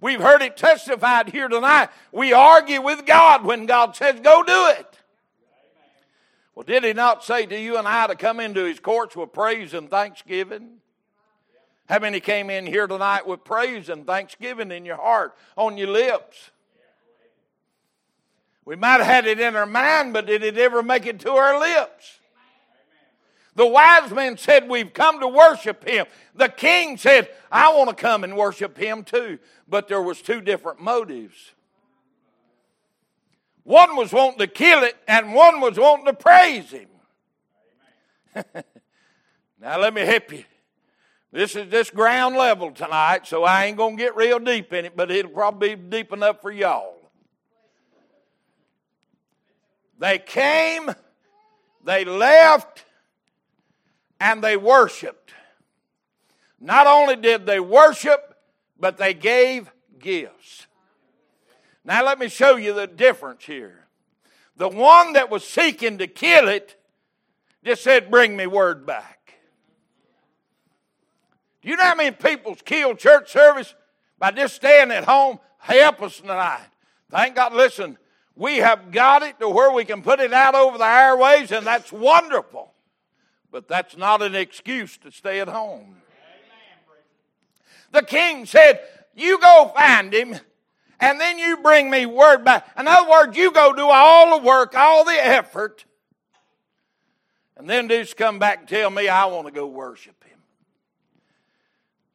We've 0.00 0.20
heard 0.20 0.42
it 0.42 0.56
testified 0.56 1.30
here 1.30 1.48
tonight. 1.48 1.90
We 2.12 2.32
argue 2.32 2.80
with 2.80 3.04
God 3.04 3.44
when 3.44 3.66
God 3.66 3.96
says, 3.96 4.20
go 4.20 4.42
do 4.42 4.68
it. 4.78 4.98
Well, 6.54 6.64
did 6.64 6.82
he 6.82 6.92
not 6.92 7.24
say 7.24 7.46
to 7.46 7.60
you 7.60 7.78
and 7.78 7.86
I 7.86 8.08
to 8.08 8.16
come 8.16 8.40
into 8.40 8.64
his 8.64 8.80
courts 8.80 9.14
with 9.14 9.32
praise 9.32 9.74
and 9.74 9.88
thanksgiving? 9.88 10.78
How 11.88 11.98
many 11.98 12.20
came 12.20 12.50
in 12.50 12.66
here 12.66 12.86
tonight 12.86 13.26
with 13.26 13.44
praise 13.44 13.88
and 13.88 14.06
thanksgiving 14.06 14.70
in 14.70 14.84
your 14.84 14.96
heart, 14.96 15.34
on 15.56 15.78
your 15.78 15.88
lips? 15.88 16.50
We 18.66 18.76
might 18.76 18.98
have 18.98 19.06
had 19.06 19.26
it 19.26 19.40
in 19.40 19.56
our 19.56 19.64
mind, 19.64 20.12
but 20.12 20.26
did 20.26 20.42
it 20.42 20.58
ever 20.58 20.82
make 20.82 21.06
it 21.06 21.20
to 21.20 21.32
our 21.32 21.58
lips? 21.58 22.18
The 23.54 23.66
wise 23.66 24.10
men 24.10 24.36
said, 24.36 24.68
We've 24.68 24.92
come 24.92 25.18
to 25.20 25.28
worship 25.28 25.88
him. 25.88 26.04
The 26.34 26.50
king 26.50 26.98
said, 26.98 27.30
I 27.50 27.72
want 27.72 27.88
to 27.88 27.96
come 27.96 28.22
and 28.22 28.36
worship 28.36 28.76
him 28.76 29.02
too. 29.02 29.38
But 29.66 29.88
there 29.88 30.02
was 30.02 30.20
two 30.20 30.42
different 30.42 30.80
motives. 30.80 31.52
One 33.64 33.96
was 33.96 34.12
wanting 34.12 34.40
to 34.40 34.46
kill 34.46 34.82
it, 34.82 34.96
and 35.08 35.32
one 35.34 35.60
was 35.62 35.78
wanting 35.78 36.06
to 36.06 36.12
praise 36.12 36.70
him. 36.70 36.88
now, 39.60 39.80
let 39.80 39.94
me 39.94 40.02
help 40.02 40.32
you. 40.32 40.44
This 41.30 41.56
is 41.56 41.70
just 41.70 41.94
ground 41.94 42.36
level 42.36 42.70
tonight, 42.70 43.26
so 43.26 43.44
I 43.44 43.66
ain't 43.66 43.76
going 43.76 43.96
to 43.96 44.02
get 44.02 44.16
real 44.16 44.38
deep 44.38 44.72
in 44.72 44.86
it, 44.86 44.96
but 44.96 45.10
it'll 45.10 45.30
probably 45.30 45.74
be 45.74 45.98
deep 45.98 46.12
enough 46.12 46.40
for 46.40 46.50
y'all. 46.50 46.94
They 49.98 50.18
came, 50.18 50.90
they 51.84 52.04
left, 52.04 52.84
and 54.20 54.42
they 54.42 54.56
worshiped. 54.56 55.32
Not 56.60 56.86
only 56.86 57.16
did 57.16 57.46
they 57.46 57.60
worship, 57.60 58.34
but 58.78 58.96
they 58.96 59.12
gave 59.12 59.70
gifts. 59.98 60.66
Now, 61.84 62.04
let 62.04 62.18
me 62.18 62.28
show 62.28 62.56
you 62.56 62.74
the 62.74 62.86
difference 62.86 63.44
here. 63.44 63.86
The 64.56 64.68
one 64.68 65.12
that 65.12 65.30
was 65.30 65.46
seeking 65.46 65.98
to 65.98 66.06
kill 66.06 66.48
it 66.48 66.80
just 67.64 67.82
said, 67.82 68.10
Bring 68.10 68.36
me 68.36 68.46
word 68.46 68.86
back. 68.86 69.17
You 71.68 71.76
know 71.76 71.82
how 71.82 71.96
many 71.96 72.12
people's 72.12 72.62
killed 72.62 72.98
church 72.98 73.30
service 73.30 73.74
by 74.18 74.30
just 74.30 74.54
staying 74.54 74.90
at 74.90 75.04
home? 75.04 75.38
Help 75.58 76.00
us 76.00 76.16
tonight. 76.16 76.64
Thank 77.10 77.36
God. 77.36 77.52
Listen, 77.52 77.98
we 78.34 78.56
have 78.56 78.90
got 78.90 79.22
it 79.22 79.38
to 79.40 79.50
where 79.50 79.70
we 79.70 79.84
can 79.84 80.00
put 80.00 80.18
it 80.18 80.32
out 80.32 80.54
over 80.54 80.78
the 80.78 80.86
airways, 80.86 81.52
and 81.52 81.66
that's 81.66 81.92
wonderful. 81.92 82.72
But 83.52 83.68
that's 83.68 83.98
not 83.98 84.22
an 84.22 84.34
excuse 84.34 84.96
to 84.98 85.12
stay 85.12 85.40
at 85.40 85.48
home. 85.48 85.96
The 87.92 88.02
king 88.02 88.46
said, 88.46 88.80
You 89.14 89.38
go 89.38 89.70
find 89.76 90.14
him, 90.14 90.36
and 90.98 91.20
then 91.20 91.38
you 91.38 91.58
bring 91.58 91.90
me 91.90 92.06
word 92.06 92.46
back. 92.46 92.66
In 92.78 92.88
other 92.88 93.10
words, 93.10 93.36
you 93.36 93.52
go 93.52 93.74
do 93.74 93.90
all 93.90 94.38
the 94.38 94.46
work, 94.46 94.74
all 94.74 95.04
the 95.04 95.12
effort, 95.12 95.84
and 97.58 97.68
then 97.68 97.90
just 97.90 98.16
come 98.16 98.38
back 98.38 98.60
and 98.60 98.68
tell 98.68 98.88
me 98.88 99.06
I 99.06 99.26
want 99.26 99.48
to 99.48 99.52
go 99.52 99.66
worship 99.66 100.24
him. 100.24 100.37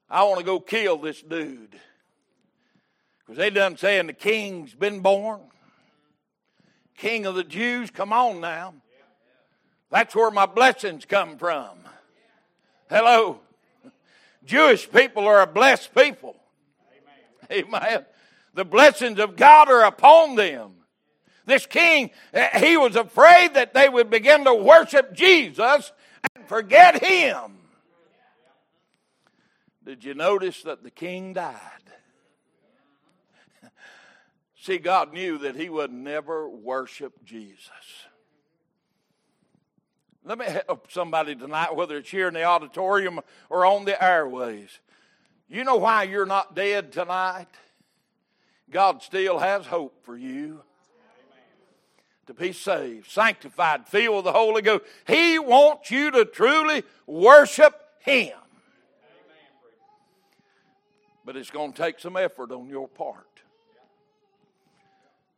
I 0.09 0.23
want 0.23 0.39
to 0.39 0.45
go 0.45 0.59
kill 0.59 0.97
this 0.97 1.21
dude. 1.21 1.75
Because 3.19 3.37
they 3.37 3.49
done 3.49 3.77
saying 3.77 4.07
the 4.07 4.13
king's 4.13 4.73
been 4.73 4.99
born. 4.99 5.41
King 6.97 7.25
of 7.25 7.35
the 7.35 7.43
Jews, 7.43 7.89
come 7.89 8.13
on 8.13 8.41
now. 8.41 8.75
That's 9.89 10.15
where 10.15 10.31
my 10.31 10.45
blessings 10.45 11.05
come 11.05 11.37
from. 11.37 11.77
Hello. 12.89 13.39
Jewish 14.45 14.91
people 14.91 15.27
are 15.27 15.41
a 15.41 15.47
blessed 15.47 15.93
people. 15.95 16.35
Amen. 17.51 18.05
The 18.53 18.65
blessings 18.65 19.19
of 19.19 19.35
God 19.35 19.69
are 19.69 19.83
upon 19.83 20.35
them. 20.35 20.71
This 21.45 21.65
king, 21.65 22.11
eh, 22.33 22.59
he 22.59 22.77
was 22.77 22.95
afraid 22.95 23.55
that 23.55 23.73
they 23.73 23.89
would 23.89 24.09
begin 24.09 24.45
to 24.45 24.53
worship 24.53 25.13
Jesus 25.13 25.91
and 26.35 26.47
forget 26.47 27.03
him. 27.03 27.57
Did 29.85 30.03
you 30.03 30.13
notice 30.13 30.63
that 30.63 30.83
the 30.83 30.91
king 30.91 31.33
died? 31.33 31.59
See, 34.61 34.77
God 34.77 35.13
knew 35.13 35.37
that 35.39 35.55
he 35.55 35.69
would 35.69 35.91
never 35.91 36.47
worship 36.47 37.23
Jesus. 37.25 37.69
Let 40.25 40.37
me 40.37 40.45
help 40.45 40.89
somebody 40.89 41.35
tonight, 41.35 41.75
whether 41.75 41.97
it's 41.97 42.09
here 42.09 42.29
in 42.29 42.33
the 42.33 42.43
auditorium 42.43 43.19
or 43.49 43.65
on 43.65 43.83
the 43.83 44.01
airways. 44.01 44.79
You 45.49 45.65
know 45.65 45.75
why 45.75 46.03
you're 46.03 46.25
not 46.25 46.55
dead 46.55 46.93
tonight? 46.93 47.49
God 48.69 49.03
still 49.03 49.39
has 49.39 49.65
hope 49.65 50.05
for 50.05 50.15
you 50.15 50.61
to 52.25 52.33
be 52.33 52.53
saved, 52.53 53.11
sanctified, 53.11 53.85
filled 53.87 54.15
with 54.15 54.25
the 54.25 54.31
Holy 54.31 54.61
Ghost. 54.61 54.85
He 55.05 55.37
wants 55.39 55.91
you 55.91 56.09
to 56.11 56.23
truly 56.23 56.83
worship 57.05 57.75
Him. 57.99 58.31
But 61.25 61.37
it's 61.37 61.49
going 61.49 61.73
to 61.73 61.81
take 61.81 61.99
some 61.99 62.17
effort 62.17 62.51
on 62.51 62.69
your 62.69 62.87
part. 62.87 63.27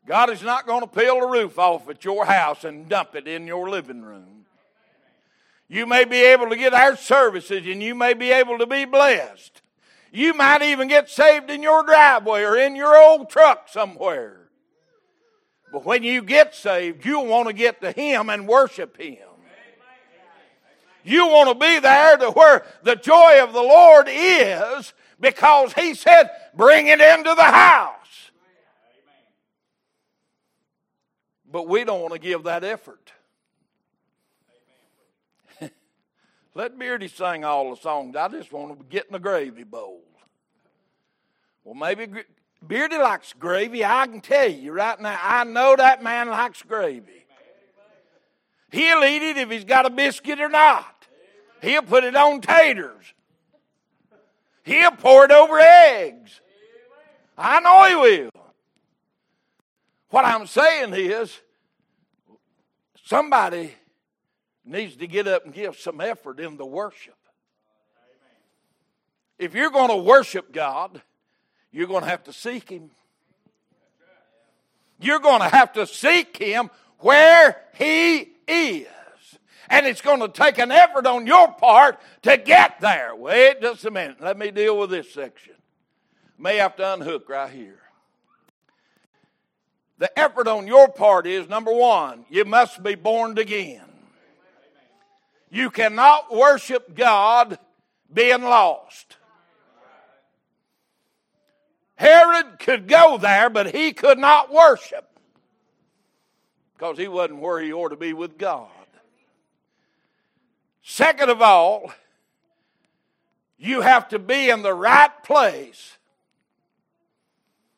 God 0.06 0.30
is 0.30 0.44
not 0.44 0.68
going 0.68 0.82
to 0.82 0.88
peel 0.88 1.20
the 1.20 1.28
roof 1.28 1.58
off 1.58 1.90
at 1.90 2.06
your 2.06 2.26
house 2.26 2.64
and 2.64 2.88
dump 2.88 3.16
it 3.16 3.28
in 3.28 3.48
your 3.48 3.70
living 3.70 4.02
room. 4.02 4.46
You 5.68 5.88
may 5.88 6.06
be 6.06 6.18
able 6.18 6.50
to 6.50 6.56
get 6.56 6.74
our 6.74 6.96
services 6.96 7.66
and 7.66 7.82
you 7.82 7.96
may 7.96 8.14
be 8.14 8.32
able 8.32 8.60
to 8.60 8.68
be 8.68 8.86
blessed. 8.86 9.62
You 10.12 10.34
might 10.34 10.62
even 10.62 10.88
get 10.88 11.10
saved 11.10 11.50
in 11.50 11.64
your 11.64 11.84
driveway 11.84 12.44
or 12.44 12.56
in 12.56 12.76
your 12.76 12.96
old 12.96 13.30
truck 13.30 13.68
somewhere. 13.68 14.50
But 15.74 15.86
when 15.86 16.04
you 16.04 16.22
get 16.22 16.54
saved, 16.56 17.04
you 17.04 17.20
want 17.20 17.48
to 17.48 17.54
get 17.54 17.82
to 17.82 17.92
Him 17.92 18.30
and 18.30 18.48
worship 18.48 18.98
Him. 18.98 19.18
You 21.04 21.28
want 21.28 21.50
to 21.50 21.66
be 21.66 21.80
there 21.80 22.18
to 22.18 22.32
where 22.32 22.66
the 22.84 22.96
joy 22.96 23.44
of 23.44 23.54
the 23.54 23.62
Lord 23.62 24.08
is 24.10 24.94
because 25.20 25.74
He 25.74 25.94
said, 25.94 26.30
bring 26.56 26.88
it 26.88 27.02
into 27.02 27.34
the 27.36 27.44
house. 27.44 27.96
But 31.52 31.68
we 31.68 31.84
don't 31.86 32.02
want 32.02 32.14
to 32.14 32.20
give 32.20 32.44
that 32.44 32.64
effort. 32.64 33.14
Let 36.54 36.78
Beardy 36.78 37.08
sing 37.08 37.46
all 37.46 37.74
the 37.74 37.82
songs. 37.82 38.16
I 38.16 38.28
just 38.28 38.52
want 38.52 38.78
to 38.78 38.86
get 38.86 39.06
in 39.06 39.14
the 39.14 39.20
gravy 39.20 39.64
bowl. 39.64 40.02
Well, 41.64 41.76
maybe 41.76 42.08
Beardy 42.66 42.98
likes 42.98 43.34
gravy. 43.34 43.86
I 43.86 44.06
can 44.08 44.22
tell 44.22 44.50
you 44.50 44.72
right 44.72 45.00
now. 45.00 45.18
I 45.22 45.44
know 45.46 45.76
that 45.76 46.04
man 46.04 46.30
likes 46.30 46.62
gravy. 46.62 47.26
He'll 48.72 49.04
eat 49.04 49.22
it 49.22 49.38
if 49.38 49.50
he's 49.50 49.64
got 49.64 49.86
a 49.86 49.90
biscuit 49.90 50.42
or 50.42 50.50
not. 50.50 51.08
He'll 51.62 51.82
put 51.84 52.04
it 52.04 52.16
on 52.16 52.42
taters. 52.42 53.14
He'll 54.66 54.92
pour 54.92 55.26
it 55.26 55.32
over 55.32 55.58
eggs. 55.60 56.42
I 57.38 57.60
know 57.62 57.86
he 57.86 57.96
will. 57.96 58.30
What 60.10 60.26
I'm 60.26 60.48
saying 60.48 60.94
is, 60.94 61.40
Somebody 63.06 63.72
needs 64.66 64.96
to 64.96 65.06
get 65.06 65.28
up 65.28 65.46
and 65.46 65.54
give 65.54 65.78
some 65.78 66.02
effort 66.02 66.40
in 66.40 66.58
the 66.58 66.66
worship. 66.66 67.14
If 69.38 69.54
you're 69.54 69.70
going 69.70 69.90
to 69.92 69.98
worship 69.98 70.52
God, 70.52 71.04
you're 71.72 71.86
going 71.86 72.02
to 72.02 72.10
have 72.10 72.24
to 72.24 72.34
seek 72.34 72.70
Him. 72.70 72.90
You're 75.00 75.20
going 75.20 75.42
to 75.42 75.50
have 75.50 75.74
to 75.74 75.86
seek 75.86 76.38
Him 76.38 76.72
where 76.98 77.62
He 77.76 78.30
is. 78.48 78.88
And 79.70 79.86
it's 79.86 80.02
going 80.02 80.20
to 80.20 80.28
take 80.28 80.58
an 80.58 80.72
effort 80.72 81.06
on 81.06 81.26
your 81.28 81.52
part 81.54 82.00
to 82.24 82.38
get 82.38 82.80
there. 82.80 83.16
Wait 83.16 83.62
just 83.62 83.86
a 83.86 83.92
minute. 83.92 84.18
Let 84.22 84.38
me 84.38 84.52
deal 84.52 84.78
with 84.78 84.90
this 84.90 85.12
section. 85.12 85.54
May 86.38 86.58
have 86.58 86.76
to 86.78 86.94
unhook 86.94 87.30
right 87.30 87.52
here. 87.52 87.80
The 89.98 90.18
effort 90.20 90.48
on 90.48 90.68
your 90.68 90.90
part 90.90 91.26
is 91.26 91.48
number 91.48 91.74
one, 91.74 92.26
you 92.30 92.44
must 92.44 92.84
be 92.84 92.96
born 92.96 93.38
again. 93.38 93.82
You 95.50 95.70
cannot 95.70 96.36
worship 96.36 96.96
God 96.96 97.58
being 98.14 98.42
lost. 98.42 99.16
Herod 101.96 102.60
could 102.60 102.90
go 102.90 103.18
there, 103.18 103.50
but 103.50 103.74
he 103.74 103.94
could 103.94 104.20
not 104.20 104.54
worship 104.54 105.08
because 106.74 106.98
he 106.98 107.08
wasn't 107.08 107.40
where 107.40 107.62
he 107.62 107.72
ought 107.72 107.90
to 107.90 107.96
be 107.96 108.12
with 108.12 108.38
God. 108.38 108.68
Second 110.88 111.30
of 111.30 111.42
all, 111.42 111.92
you 113.58 113.82
have 113.82 114.08
to 114.10 114.20
be 114.20 114.50
in 114.50 114.62
the 114.62 114.74
right 114.74 115.12
place 115.24 115.98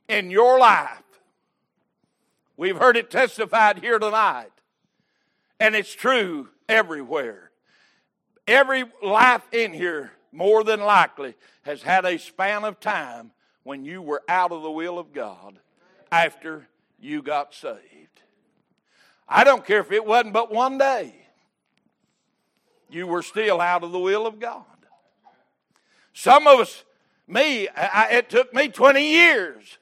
in 0.07 0.29
your 0.29 0.59
life 0.59 1.03
We've 2.57 2.77
heard 2.77 2.97
it 2.97 3.11
testified 3.11 3.79
here 3.79 3.99
tonight. 3.99 4.51
And 5.59 5.75
it's 5.75 5.93
true 5.93 6.49
everywhere. 6.67 7.51
Every 8.47 8.85
life 9.03 9.43
in 9.51 9.73
here, 9.73 10.11
more 10.31 10.63
than 10.63 10.81
likely, 10.81 11.35
has 11.61 11.83
had 11.83 12.03
a 12.05 12.17
span 12.17 12.63
of 12.63 12.79
time 12.79 13.31
when 13.63 13.85
you 13.85 14.01
were 14.01 14.23
out 14.27 14.51
of 14.51 14.63
the 14.63 14.71
will 14.71 14.97
of 14.97 15.13
God 15.13 15.59
after 16.11 16.67
you 16.99 17.21
got 17.21 17.53
saved. 17.53 18.21
I 19.29 19.43
don't 19.43 19.65
care 19.65 19.81
if 19.81 19.91
it 19.91 20.05
wasn't 20.05 20.33
but 20.33 20.51
one 20.51 20.77
day, 20.77 21.13
you 22.89 23.07
were 23.07 23.21
still 23.21 23.61
out 23.61 23.83
of 23.83 23.91
the 23.91 23.99
will 23.99 24.25
of 24.25 24.39
God. 24.39 24.63
Some 26.13 26.47
of 26.47 26.59
us, 26.59 26.83
me, 27.27 27.67
I, 27.69 28.09
it 28.11 28.29
took 28.29 28.53
me 28.53 28.69
20 28.69 29.01
years 29.01 29.77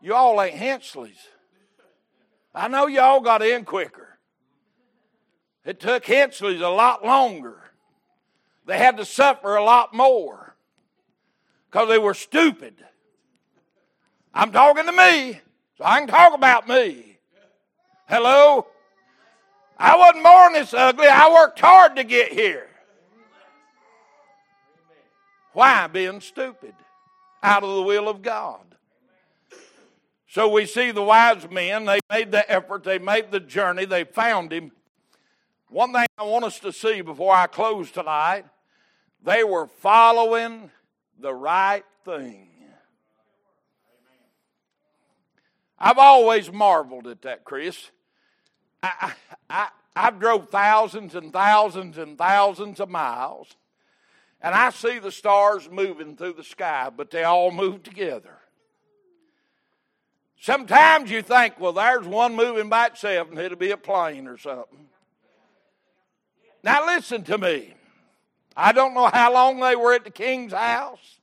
you 0.00 0.14
all 0.14 0.40
ain't 0.40 0.56
Hensleys. 0.56 1.28
I 2.54 2.68
know 2.68 2.86
y'all 2.86 3.20
got 3.20 3.42
in 3.42 3.64
quicker. 3.64 4.18
It 5.64 5.78
took 5.78 6.04
Hensleys 6.06 6.62
a 6.62 6.68
lot 6.68 7.04
longer. 7.04 7.58
They 8.66 8.78
had 8.78 8.96
to 8.96 9.04
suffer 9.04 9.56
a 9.56 9.64
lot 9.64 9.94
more 9.94 10.56
because 11.70 11.88
they 11.88 11.98
were 11.98 12.14
stupid. 12.14 12.74
I'm 14.32 14.52
talking 14.52 14.86
to 14.86 14.92
me, 14.92 15.40
so 15.76 15.84
I 15.84 15.98
can 15.98 16.08
talk 16.08 16.34
about 16.34 16.66
me. 16.66 17.18
Hello? 18.08 18.66
I 19.80 19.96
wasn't 19.96 20.24
born 20.24 20.52
this 20.52 20.74
ugly. 20.74 21.08
I 21.08 21.32
worked 21.32 21.58
hard 21.58 21.96
to 21.96 22.04
get 22.04 22.32
here. 22.32 22.68
Why? 25.54 25.86
Being 25.86 26.20
stupid. 26.20 26.74
Out 27.42 27.64
of 27.64 27.74
the 27.74 27.82
will 27.82 28.08
of 28.08 28.20
God. 28.20 28.60
So 30.28 30.48
we 30.48 30.66
see 30.66 30.92
the 30.92 31.02
wise 31.02 31.50
men, 31.50 31.86
they 31.86 31.98
made 32.08 32.30
the 32.30 32.48
effort, 32.48 32.84
they 32.84 32.98
made 32.98 33.32
the 33.32 33.40
journey, 33.40 33.84
they 33.84 34.04
found 34.04 34.52
him. 34.52 34.70
One 35.68 35.92
thing 35.92 36.06
I 36.16 36.22
want 36.22 36.44
us 36.44 36.60
to 36.60 36.72
see 36.72 37.00
before 37.00 37.34
I 37.34 37.48
close 37.48 37.90
tonight 37.90 38.44
they 39.22 39.44
were 39.44 39.66
following 39.66 40.70
the 41.18 41.34
right 41.34 41.84
thing. 42.04 42.48
I've 45.78 45.98
always 45.98 46.52
marveled 46.52 47.06
at 47.06 47.22
that, 47.22 47.44
Chris. 47.44 47.90
I, 48.82 49.12
I, 49.48 49.68
I've 49.94 50.18
drove 50.18 50.48
thousands 50.48 51.14
and 51.14 51.32
thousands 51.32 51.98
and 51.98 52.16
thousands 52.16 52.80
of 52.80 52.88
miles, 52.88 53.48
and 54.40 54.54
I 54.54 54.70
see 54.70 54.98
the 54.98 55.12
stars 55.12 55.68
moving 55.70 56.16
through 56.16 56.34
the 56.34 56.44
sky, 56.44 56.90
but 56.94 57.10
they 57.10 57.24
all 57.24 57.50
move 57.50 57.82
together. 57.82 58.38
Sometimes 60.40 61.10
you 61.10 61.20
think, 61.20 61.60
well, 61.60 61.74
there's 61.74 62.06
one 62.06 62.34
moving 62.34 62.70
by 62.70 62.86
itself 62.86 63.28
and 63.28 63.38
it'll 63.38 63.58
be 63.58 63.72
a 63.72 63.76
plane 63.76 64.26
or 64.26 64.38
something. 64.38 64.86
Now, 66.62 66.86
listen 66.86 67.24
to 67.24 67.36
me. 67.36 67.74
I 68.56 68.72
don't 68.72 68.94
know 68.94 69.10
how 69.12 69.32
long 69.32 69.60
they 69.60 69.76
were 69.76 69.92
at 69.92 70.04
the 70.04 70.10
king's 70.10 70.52
house, 70.52 71.20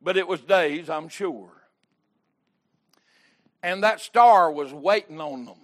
but 0.00 0.16
it 0.16 0.28
was 0.28 0.40
days, 0.40 0.88
I'm 0.88 1.08
sure. 1.08 1.50
And 3.64 3.82
that 3.82 4.00
star 4.00 4.50
was 4.50 4.72
waiting 4.72 5.20
on 5.20 5.44
them. 5.44 5.61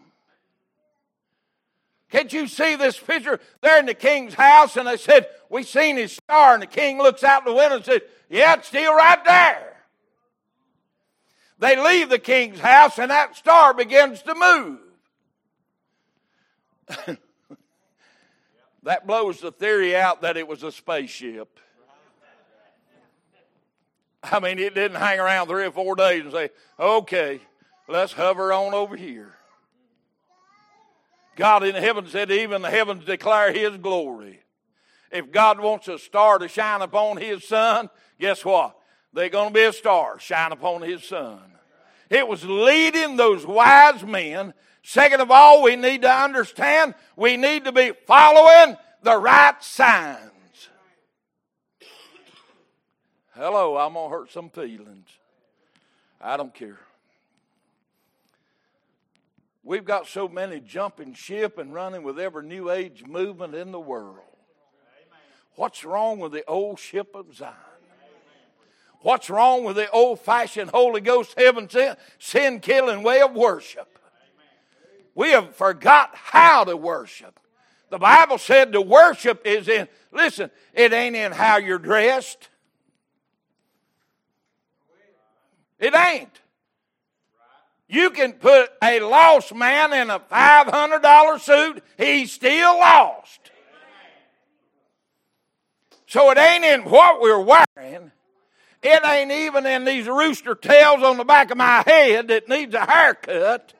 Can't 2.11 2.33
you 2.33 2.47
see 2.47 2.77
this 2.77 2.99
picture? 2.99 3.39
They're 3.61 3.81
in 3.81 3.87
the 3.87 3.95
king's 3.95 4.35
house, 4.35 4.77
and 4.77 4.89
they 4.89 4.97
said, 4.97 5.27
We 5.51 5.63
seen 5.63 5.97
his 5.97 6.13
star. 6.13 6.55
And 6.55 6.63
the 6.63 6.67
king 6.67 6.99
looks 6.99 7.23
out 7.23 7.45
the 7.45 7.53
window 7.53 7.77
and 7.77 7.85
said, 7.85 8.03
Yeah, 8.31 8.55
it's 8.55 8.69
still 8.69 8.95
right 8.95 9.23
there. 9.25 9.77
They 11.59 11.77
leave 11.77 12.09
the 12.09 12.19
king's 12.19 12.61
house, 12.61 12.99
and 12.99 13.11
that 13.11 13.37
star 13.37 13.75
begins 13.75 14.23
to 14.23 14.35
move. 14.35 14.79
that 18.85 19.07
blows 19.07 19.41
the 19.41 19.53
theory 19.53 19.95
out 19.95 20.23
that 20.23 20.37
it 20.37 20.49
was 20.49 20.63
a 20.63 20.73
spaceship. 20.73 21.61
I 24.23 24.41
mean, 24.41 24.59
it 24.59 24.75
didn't 24.75 24.97
hang 24.97 25.21
around 25.21 25.49
three 25.49 25.67
or 25.67 25.71
four 25.71 25.95
days 25.95 26.23
and 26.23 26.33
say, 26.33 26.51
okay, 26.79 27.41
let's 27.87 28.13
hover 28.13 28.53
on 28.53 28.75
over 28.75 28.97
here. 28.97 29.38
God 31.39 31.63
in 31.63 31.77
heaven 31.77 32.05
said, 32.09 32.33
even 32.33 32.63
the 32.63 32.71
heavens 32.71 33.05
declare 33.05 33.53
His 33.53 33.77
glory. 33.77 34.41
If 35.13 35.31
God 35.31 35.61
wants 35.61 35.87
a 35.87 35.97
star 35.97 36.39
to 36.39 36.49
shine 36.49 36.83
upon 36.83 37.17
His 37.17 37.45
Son, 37.45 37.89
guess 38.19 38.45
what? 38.45 38.77
They're 39.13 39.29
going 39.29 39.51
to 39.51 39.55
be 39.55 39.63
a 39.63 39.73
star 39.73 40.19
shine 40.19 40.51
upon 40.51 40.83
His 40.83 41.05
Son. 41.05 41.41
It 42.11 42.27
was 42.27 42.45
leading 42.45 43.17
those 43.17 43.47
wise 43.47 44.03
men. 44.03 44.53
Second 44.83 45.21
of 45.21 45.31
all, 45.31 45.63
we 45.63 45.77
need 45.77 46.03
to 46.03 46.13
understand 46.13 46.95
we 47.15 47.37
need 47.37 47.67
to 47.67 47.73
be 47.73 47.93
following 48.05 48.77
the 49.05 49.17
right 49.17 49.63
signs. 49.63 50.19
Hello, 53.37 53.77
I'm 53.77 53.93
going 53.93 54.11
to 54.11 54.17
hurt 54.17 54.33
some 54.33 54.51
feelings. 54.51 55.07
I 56.21 56.37
don't 56.37 56.53
care. 56.53 56.81
We've 59.69 59.85
got 59.85 60.07
so 60.07 60.29
many 60.29 60.61
jumping 60.61 61.13
ship 61.13 61.59
and 61.59 61.75
running 61.75 62.03
with 62.03 62.19
every 62.19 62.43
new 62.43 62.71
age 62.71 63.05
movement 63.07 63.55
in 63.55 63.71
the 63.71 63.79
world. 63.79 64.25
What's 65.57 65.85
wrong 65.85 66.21
with 66.21 66.33
the 66.33 66.43
old 66.47 66.79
ship 66.79 67.15
of 67.15 67.37
Zion? 67.37 67.53
What's 69.03 69.29
wrong 69.29 69.65
with 69.65 69.77
the 69.77 69.91
old 69.91 70.21
fashioned 70.21 70.71
Holy 70.71 71.03
Ghost 71.03 71.35
heaven 71.37 71.69
sin 72.19 72.61
killing 72.61 73.03
way 73.03 73.21
of 73.21 73.35
worship? 73.35 73.99
We 75.15 75.33
have 75.33 75.55
forgot 75.55 76.13
how 76.15 76.65
to 76.65 76.75
worship. 76.75 77.39
The 77.91 77.99
Bible 77.99 78.39
said 78.39 78.73
the 78.73 78.81
worship 78.81 79.47
is 79.47 79.69
in, 79.69 79.87
listen, 80.13 80.51
it 80.73 80.95
ain't 80.95 81.15
in 81.15 81.33
how 81.33 81.59
you're 81.59 81.79
dressed. 81.79 82.49
It 85.79 85.95
ain't. 85.95 86.41
You 87.89 88.11
can 88.11 88.35
put 88.35 88.71
a 88.83 89.01
lost 89.01 89.55
man 89.55 89.95
in 89.95 90.11
a 90.11 90.21
$500 90.21 91.41
suit, 91.41 91.83
he's 91.97 92.33
still 92.33 92.79
lost. 92.79 93.51
So 96.07 96.31
it 96.31 96.39
ain't 96.39 96.65
in 96.65 96.85
what 96.85 97.21
we're 97.21 97.41
wearing. 97.41 98.13
It 98.83 99.05
ain't 99.05 99.33
even 99.33 99.67
in 99.67 99.85
these 99.85 100.07
rooster 100.07 100.55
tails 100.55 101.03
on 101.03 101.17
the 101.17 101.25
back 101.25 101.51
of 101.51 101.57
my 101.57 101.83
head 101.87 102.29
that 102.29 102.49
needs 102.49 102.75
a 102.75 102.85
haircut. 102.85 103.75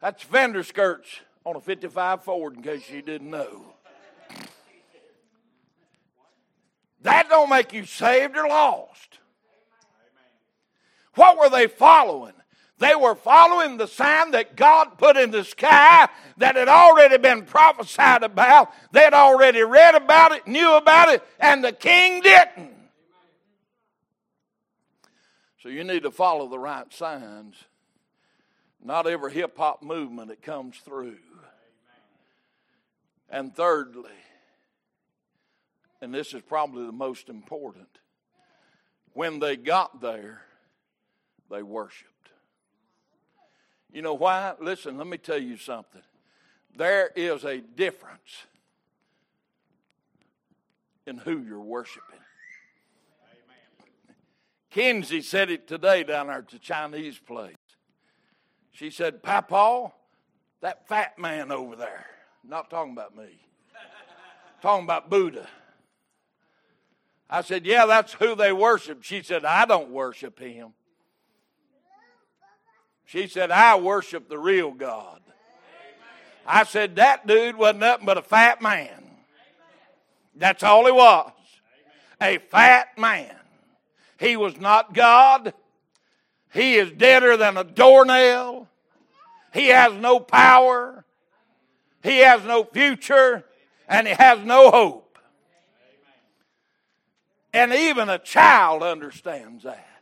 That's 0.00 0.22
fender 0.22 0.62
skirts 0.62 1.08
on 1.44 1.56
a 1.56 1.60
55 1.60 2.22
Ford, 2.22 2.56
in 2.56 2.62
case 2.62 2.88
you 2.90 3.02
didn't 3.02 3.30
know. 3.30 3.74
That 7.02 7.28
don't 7.28 7.50
make 7.50 7.72
you 7.72 7.84
saved 7.84 8.36
or 8.36 8.48
lost. 8.48 9.18
What 11.16 11.38
were 11.38 11.50
they 11.50 11.66
following? 11.66 12.32
They 12.78 12.94
were 12.94 13.14
following 13.14 13.78
the 13.78 13.88
sign 13.88 14.32
that 14.32 14.54
God 14.54 14.98
put 14.98 15.16
in 15.16 15.30
the 15.30 15.44
sky 15.44 16.08
that 16.36 16.56
had 16.56 16.68
already 16.68 17.16
been 17.16 17.44
prophesied 17.44 18.22
about. 18.22 18.70
They 18.92 19.00
had 19.00 19.14
already 19.14 19.62
read 19.62 19.94
about 19.94 20.32
it, 20.32 20.46
knew 20.46 20.76
about 20.76 21.08
it, 21.08 21.22
and 21.40 21.64
the 21.64 21.72
king 21.72 22.20
didn't. 22.20 22.74
So 25.62 25.70
you 25.70 25.84
need 25.84 26.02
to 26.02 26.10
follow 26.10 26.48
the 26.48 26.58
right 26.58 26.92
signs. 26.92 27.56
Not 28.84 29.06
every 29.06 29.32
hip 29.32 29.56
hop 29.56 29.82
movement 29.82 30.28
that 30.28 30.42
comes 30.42 30.76
through. 30.76 31.16
And 33.30 33.56
thirdly, 33.56 34.10
and 36.00 36.14
this 36.14 36.34
is 36.34 36.42
probably 36.42 36.84
the 36.84 36.92
most 36.92 37.30
important, 37.30 37.88
when 39.14 39.40
they 39.40 39.56
got 39.56 40.00
there, 40.00 40.42
they 41.50 41.62
worshiped. 41.62 42.12
You 43.92 44.02
know 44.02 44.14
why? 44.14 44.54
Listen, 44.60 44.98
let 44.98 45.06
me 45.06 45.16
tell 45.16 45.38
you 45.38 45.56
something. 45.56 46.02
There 46.76 47.10
is 47.16 47.44
a 47.44 47.58
difference 47.58 48.44
in 51.06 51.18
who 51.18 51.38
you're 51.38 51.60
worshiping. 51.60 52.18
Kenzie 54.70 55.22
said 55.22 55.50
it 55.50 55.66
today 55.66 56.02
down 56.02 56.26
there 56.26 56.38
at 56.38 56.48
the 56.48 56.58
Chinese 56.58 57.18
place. 57.18 57.56
She 58.72 58.90
said, 58.90 59.22
Papa, 59.22 59.90
that 60.60 60.86
fat 60.86 61.18
man 61.18 61.50
over 61.50 61.76
there, 61.76 62.04
not 62.46 62.68
talking 62.68 62.92
about 62.92 63.16
me, 63.16 63.40
talking 64.60 64.84
about 64.84 65.08
Buddha. 65.08 65.48
I 67.30 67.40
said, 67.40 67.64
Yeah, 67.64 67.86
that's 67.86 68.12
who 68.12 68.34
they 68.34 68.52
worship. 68.52 69.02
She 69.02 69.22
said, 69.22 69.46
I 69.46 69.64
don't 69.64 69.90
worship 69.90 70.38
him. 70.38 70.74
She 73.06 73.28
said, 73.28 73.52
I 73.52 73.76
worship 73.76 74.28
the 74.28 74.38
real 74.38 74.72
God. 74.72 75.20
I 76.44 76.64
said, 76.64 76.96
That 76.96 77.26
dude 77.26 77.56
wasn't 77.56 77.80
nothing 77.80 78.06
but 78.06 78.18
a 78.18 78.22
fat 78.22 78.60
man. 78.60 79.04
That's 80.34 80.62
all 80.62 80.84
he 80.86 80.92
was. 80.92 81.32
A 82.20 82.38
fat 82.38 82.98
man. 82.98 83.34
He 84.18 84.36
was 84.36 84.58
not 84.58 84.92
God. 84.92 85.54
He 86.52 86.74
is 86.74 86.90
deader 86.90 87.36
than 87.36 87.56
a 87.56 87.64
doornail. 87.64 88.68
He 89.52 89.68
has 89.68 89.92
no 89.94 90.20
power. 90.20 91.04
He 92.02 92.18
has 92.18 92.44
no 92.44 92.64
future. 92.64 93.44
And 93.88 94.06
he 94.08 94.14
has 94.14 94.40
no 94.44 94.70
hope. 94.70 95.18
And 97.52 97.72
even 97.72 98.08
a 98.08 98.18
child 98.18 98.82
understands 98.82 99.64
that. 99.64 99.95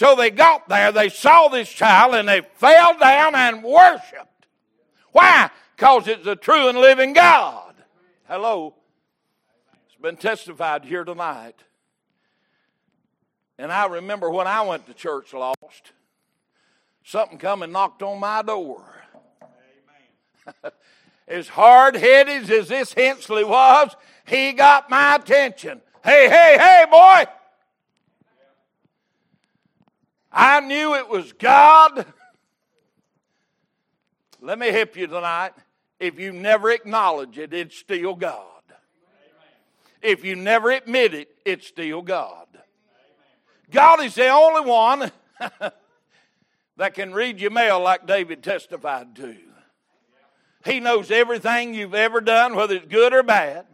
So 0.00 0.16
they 0.16 0.30
got 0.30 0.66
there, 0.66 0.92
they 0.92 1.10
saw 1.10 1.48
this 1.48 1.68
child, 1.68 2.14
and 2.14 2.26
they 2.26 2.40
fell 2.54 2.98
down 2.98 3.34
and 3.34 3.62
worshiped. 3.62 4.46
Why? 5.12 5.50
Because 5.76 6.08
it's 6.08 6.26
a 6.26 6.36
true 6.36 6.70
and 6.70 6.78
living 6.78 7.12
God. 7.12 7.74
Hello. 8.26 8.72
It's 9.84 10.00
been 10.00 10.16
testified 10.16 10.86
here 10.86 11.04
tonight. 11.04 11.56
And 13.58 13.70
I 13.70 13.88
remember 13.88 14.30
when 14.30 14.46
I 14.46 14.62
went 14.62 14.86
to 14.86 14.94
church 14.94 15.34
lost, 15.34 15.92
something 17.04 17.36
come 17.36 17.62
and 17.62 17.70
knocked 17.70 18.02
on 18.02 18.20
my 18.20 18.40
door. 18.40 18.82
as 21.28 21.46
hard 21.48 21.94
headed 21.94 22.50
as 22.50 22.68
this 22.68 22.94
Hensley 22.94 23.44
was, 23.44 23.94
he 24.26 24.54
got 24.54 24.88
my 24.88 25.16
attention. 25.16 25.82
Hey, 26.02 26.26
hey, 26.30 26.56
hey, 26.58 26.86
boy! 26.90 27.30
I 30.32 30.60
knew 30.60 30.94
it 30.94 31.08
was 31.08 31.32
God. 31.32 32.06
Let 34.40 34.58
me 34.58 34.68
help 34.68 34.96
you 34.96 35.06
tonight. 35.06 35.52
If 35.98 36.18
you 36.18 36.32
never 36.32 36.70
acknowledge 36.70 37.38
it, 37.38 37.52
it's 37.52 37.76
still 37.76 38.14
God. 38.14 38.46
If 40.00 40.24
you 40.24 40.34
never 40.34 40.70
admit 40.70 41.12
it, 41.12 41.28
it's 41.44 41.66
still 41.66 42.00
God. 42.00 42.46
God 43.70 44.02
is 44.02 44.14
the 44.14 44.28
only 44.28 44.68
one 44.68 45.12
that 46.76 46.94
can 46.94 47.12
read 47.12 47.38
your 47.38 47.50
mail 47.50 47.80
like 47.80 48.06
David 48.06 48.42
testified 48.42 49.14
to. 49.16 49.36
He 50.64 50.80
knows 50.80 51.10
everything 51.10 51.74
you've 51.74 51.94
ever 51.94 52.20
done, 52.20 52.54
whether 52.54 52.76
it's 52.76 52.86
good 52.86 53.12
or 53.12 53.22
bad. 53.22 53.66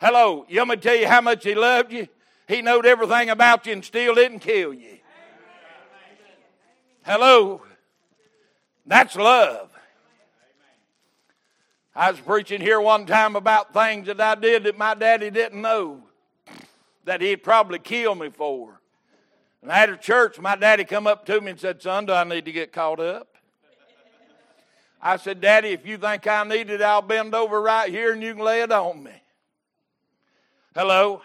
Hello, 0.00 0.44
you 0.48 0.58
want 0.58 0.70
me 0.70 0.76
to 0.76 0.82
tell 0.82 0.96
you 0.96 1.08
how 1.08 1.20
much 1.20 1.44
He 1.44 1.54
loved 1.54 1.92
you? 1.92 2.08
He 2.46 2.60
knowed 2.60 2.84
everything 2.86 3.30
about 3.30 3.66
you 3.66 3.72
and 3.72 3.84
still 3.84 4.14
didn't 4.14 4.40
kill 4.40 4.74
you. 4.74 4.98
Hello, 7.04 7.60
that's 8.86 9.14
love. 9.14 9.70
I 11.94 12.10
was 12.10 12.18
preaching 12.18 12.62
here 12.62 12.80
one 12.80 13.04
time 13.04 13.36
about 13.36 13.74
things 13.74 14.06
that 14.06 14.22
I 14.22 14.34
did 14.34 14.64
that 14.64 14.78
my 14.78 14.94
daddy 14.94 15.30
didn't 15.30 15.60
know 15.60 16.02
that 17.04 17.20
he'd 17.20 17.42
probably 17.42 17.78
kill 17.78 18.14
me 18.14 18.30
for. 18.30 18.80
And 19.60 19.70
after 19.70 19.98
church, 19.98 20.40
my 20.40 20.56
daddy 20.56 20.84
come 20.84 21.06
up 21.06 21.26
to 21.26 21.42
me 21.42 21.50
and 21.50 21.60
said, 21.60 21.82
Son, 21.82 22.06
do 22.06 22.14
I 22.14 22.24
need 22.24 22.46
to 22.46 22.52
get 22.52 22.72
caught 22.72 23.00
up? 23.00 23.28
I 25.00 25.18
said, 25.18 25.42
Daddy, 25.42 25.68
if 25.68 25.86
you 25.86 25.98
think 25.98 26.26
I 26.26 26.42
need 26.44 26.70
it, 26.70 26.80
I'll 26.80 27.02
bend 27.02 27.34
over 27.34 27.60
right 27.60 27.90
here 27.90 28.14
and 28.14 28.22
you 28.22 28.34
can 28.34 28.42
lay 28.42 28.62
it 28.62 28.72
on 28.72 29.02
me. 29.02 29.12
Hello? 30.74 31.20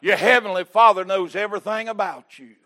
Your 0.00 0.16
heavenly 0.16 0.64
Father 0.64 1.04
knows 1.04 1.36
everything 1.36 1.86
about 1.86 2.36
you. 2.40 2.56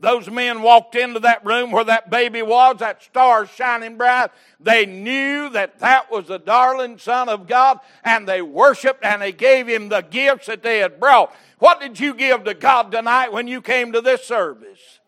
Those 0.00 0.30
men 0.30 0.62
walked 0.62 0.94
into 0.94 1.18
that 1.20 1.44
room 1.44 1.72
where 1.72 1.84
that 1.84 2.08
baby 2.08 2.40
was, 2.40 2.76
that 2.78 3.02
star 3.02 3.46
shining 3.46 3.96
bright. 3.96 4.30
They 4.60 4.86
knew 4.86 5.48
that 5.50 5.80
that 5.80 6.10
was 6.10 6.28
the 6.28 6.38
darling 6.38 6.98
Son 6.98 7.28
of 7.28 7.48
God, 7.48 7.80
and 8.04 8.28
they 8.28 8.40
worshiped 8.40 9.04
and 9.04 9.20
they 9.20 9.32
gave 9.32 9.66
him 9.66 9.88
the 9.88 10.02
gifts 10.02 10.46
that 10.46 10.62
they 10.62 10.78
had 10.78 11.00
brought. 11.00 11.34
What 11.58 11.80
did 11.80 11.98
you 11.98 12.14
give 12.14 12.44
to 12.44 12.54
God 12.54 12.92
tonight 12.92 13.32
when 13.32 13.48
you 13.48 13.60
came 13.60 13.92
to 13.92 14.00
this 14.00 14.24
service? 14.24 15.00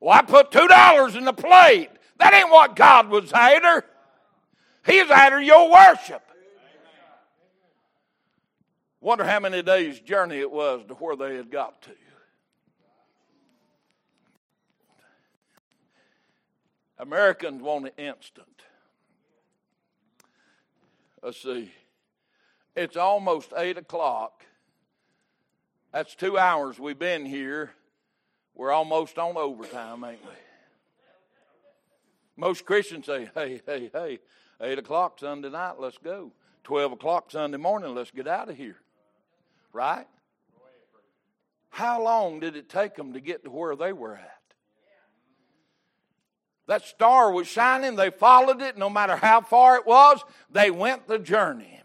Well, 0.00 0.18
I 0.18 0.22
put 0.22 0.50
two 0.50 0.68
dollars 0.68 1.16
in 1.16 1.24
the 1.24 1.32
plate. 1.32 1.88
That 2.18 2.34
ain't 2.34 2.50
what 2.50 2.76
God 2.76 3.08
was 3.08 3.32
after. 3.32 3.86
He's 4.84 5.10
after 5.10 5.40
your 5.40 5.70
worship. 5.70 6.22
Wonder 9.00 9.24
how 9.24 9.40
many 9.40 9.62
days' 9.62 9.98
journey 9.98 10.38
it 10.38 10.50
was 10.50 10.84
to 10.88 10.94
where 10.94 11.16
they 11.16 11.36
had 11.36 11.50
got 11.50 11.80
to. 11.82 11.90
Americans 17.02 17.60
want 17.60 17.86
it 17.86 17.94
instant. 17.98 18.62
Let's 21.20 21.42
see. 21.42 21.72
It's 22.76 22.96
almost 22.96 23.52
8 23.56 23.76
o'clock. 23.76 24.44
That's 25.92 26.14
two 26.14 26.38
hours 26.38 26.78
we've 26.78 26.98
been 26.98 27.26
here. 27.26 27.72
We're 28.54 28.70
almost 28.70 29.18
on 29.18 29.36
overtime, 29.36 30.04
ain't 30.04 30.22
we? 30.22 30.30
Most 32.36 32.64
Christians 32.64 33.06
say, 33.06 33.28
hey, 33.34 33.60
hey, 33.66 33.90
hey, 33.92 34.18
8 34.60 34.78
o'clock 34.78 35.18
Sunday 35.18 35.50
night, 35.50 35.80
let's 35.80 35.98
go. 35.98 36.30
12 36.62 36.92
o'clock 36.92 37.32
Sunday 37.32 37.58
morning, 37.58 37.96
let's 37.96 38.12
get 38.12 38.28
out 38.28 38.48
of 38.48 38.56
here. 38.56 38.76
Right? 39.72 40.06
How 41.70 42.00
long 42.00 42.38
did 42.38 42.54
it 42.54 42.68
take 42.68 42.94
them 42.94 43.12
to 43.14 43.20
get 43.20 43.42
to 43.42 43.50
where 43.50 43.74
they 43.74 43.92
were 43.92 44.14
at? 44.14 44.41
That 46.68 46.84
star 46.84 47.32
was 47.32 47.48
shining. 47.48 47.96
They 47.96 48.10
followed 48.10 48.62
it 48.62 48.78
no 48.78 48.88
matter 48.88 49.16
how 49.16 49.40
far 49.40 49.76
it 49.76 49.86
was. 49.86 50.22
They 50.50 50.70
went 50.70 51.08
the 51.08 51.18
journey. 51.18 51.80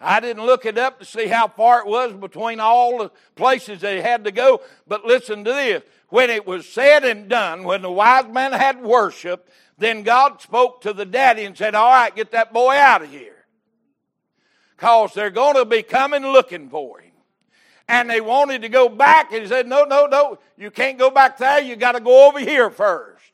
I 0.00 0.20
didn't 0.20 0.46
look 0.46 0.64
it 0.64 0.78
up 0.78 0.98
to 0.98 1.04
see 1.04 1.26
how 1.26 1.48
far 1.48 1.80
it 1.80 1.86
was 1.86 2.14
between 2.14 2.58
all 2.58 2.98
the 2.98 3.10
places 3.36 3.82
they 3.82 4.00
had 4.00 4.24
to 4.24 4.32
go. 4.32 4.62
But 4.86 5.04
listen 5.04 5.44
to 5.44 5.52
this. 5.52 5.82
When 6.08 6.30
it 6.30 6.46
was 6.46 6.66
said 6.66 7.04
and 7.04 7.28
done, 7.28 7.64
when 7.64 7.82
the 7.82 7.92
wise 7.92 8.26
man 8.26 8.52
had 8.52 8.82
worship, 8.82 9.48
then 9.78 10.02
God 10.02 10.40
spoke 10.40 10.80
to 10.82 10.92
the 10.92 11.04
daddy 11.04 11.44
and 11.44 11.56
said, 11.56 11.74
All 11.74 11.90
right, 11.90 12.14
get 12.14 12.32
that 12.32 12.52
boy 12.52 12.74
out 12.74 13.02
of 13.02 13.10
here. 13.10 13.36
Because 14.76 15.12
they're 15.12 15.30
going 15.30 15.56
to 15.56 15.66
be 15.66 15.82
coming 15.82 16.22
looking 16.22 16.70
for 16.70 17.00
him. 17.00 17.12
And 17.86 18.08
they 18.08 18.20
wanted 18.20 18.62
to 18.62 18.68
go 18.68 18.88
back, 18.88 19.32
and 19.32 19.42
he 19.42 19.48
said, 19.48 19.68
No, 19.68 19.84
no, 19.84 20.06
no, 20.06 20.38
you 20.56 20.70
can't 20.70 20.98
go 20.98 21.10
back 21.10 21.36
there. 21.38 21.60
You 21.60 21.76
got 21.76 21.92
to 21.92 22.00
go 22.00 22.28
over 22.28 22.40
here 22.40 22.70
first. 22.70 23.29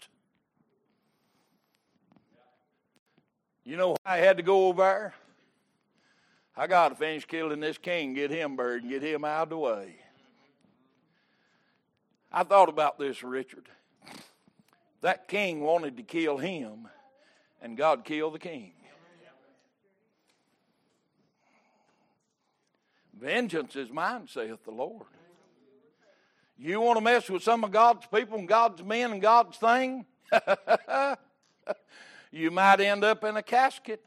You 3.67 3.77
know 3.77 3.89
why 3.89 3.97
I 4.05 4.17
had 4.19 4.37
to 4.37 4.45
go 4.45 4.69
over 4.69 4.83
there? 4.83 5.15
I 6.57 6.69
got 6.69 6.91
to 6.91 6.95
finish 6.95 7.25
killing 7.25 7.59
this 7.59 7.77
king, 7.77 8.15
get 8.15 8.31
him 8.31 8.55
buried, 8.55 8.85
and 8.85 8.93
get 8.93 9.03
him 9.03 9.25
out 9.25 9.43
of 9.43 9.49
the 9.49 9.59
way. 9.59 9.97
I 12.31 12.45
thought 12.45 12.69
about 12.69 12.97
this, 12.97 13.25
Richard. 13.25 13.65
That 15.01 15.27
king 15.27 15.63
wanted 15.63 15.97
to 15.97 16.05
kill 16.05 16.39
him, 16.39 16.87
and 17.61 17.77
God 17.77 18.05
killed 18.05 18.35
the 18.35 18.39
king. 18.39 18.73
Vengeance 23.19 23.75
is 23.75 23.91
mine, 23.91 24.29
saith 24.29 24.63
the 24.65 24.71
Lord. 24.71 25.07
You 26.57 26.81
want 26.81 26.99
to 26.99 27.05
mess 27.05 27.29
with 27.29 27.43
some 27.43 27.65
of 27.65 27.73
God's 27.73 28.07
people 28.07 28.39
and 28.39 28.47
God's 28.47 28.85
men 28.85 29.11
and 29.11 29.21
God's 29.21 29.57
thing? 29.57 30.07
you 32.37 32.51
might 32.51 32.81
end 32.81 33.03
up 33.03 33.25
in 33.25 33.37
a 33.37 33.43
casket. 33.43 34.07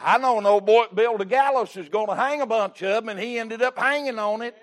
I 0.00 0.18
know 0.18 0.38
an 0.38 0.46
old 0.46 0.64
boy 0.64 0.84
that 0.84 0.94
built 0.94 1.20
a 1.20 1.24
gallows 1.24 1.76
is 1.76 1.88
going 1.88 2.06
to 2.06 2.14
hang 2.14 2.40
a 2.40 2.46
bunch 2.46 2.82
of 2.82 3.04
them, 3.04 3.08
and 3.08 3.18
he 3.18 3.38
ended 3.38 3.62
up 3.62 3.76
hanging 3.76 4.18
on 4.18 4.42
it. 4.42 4.56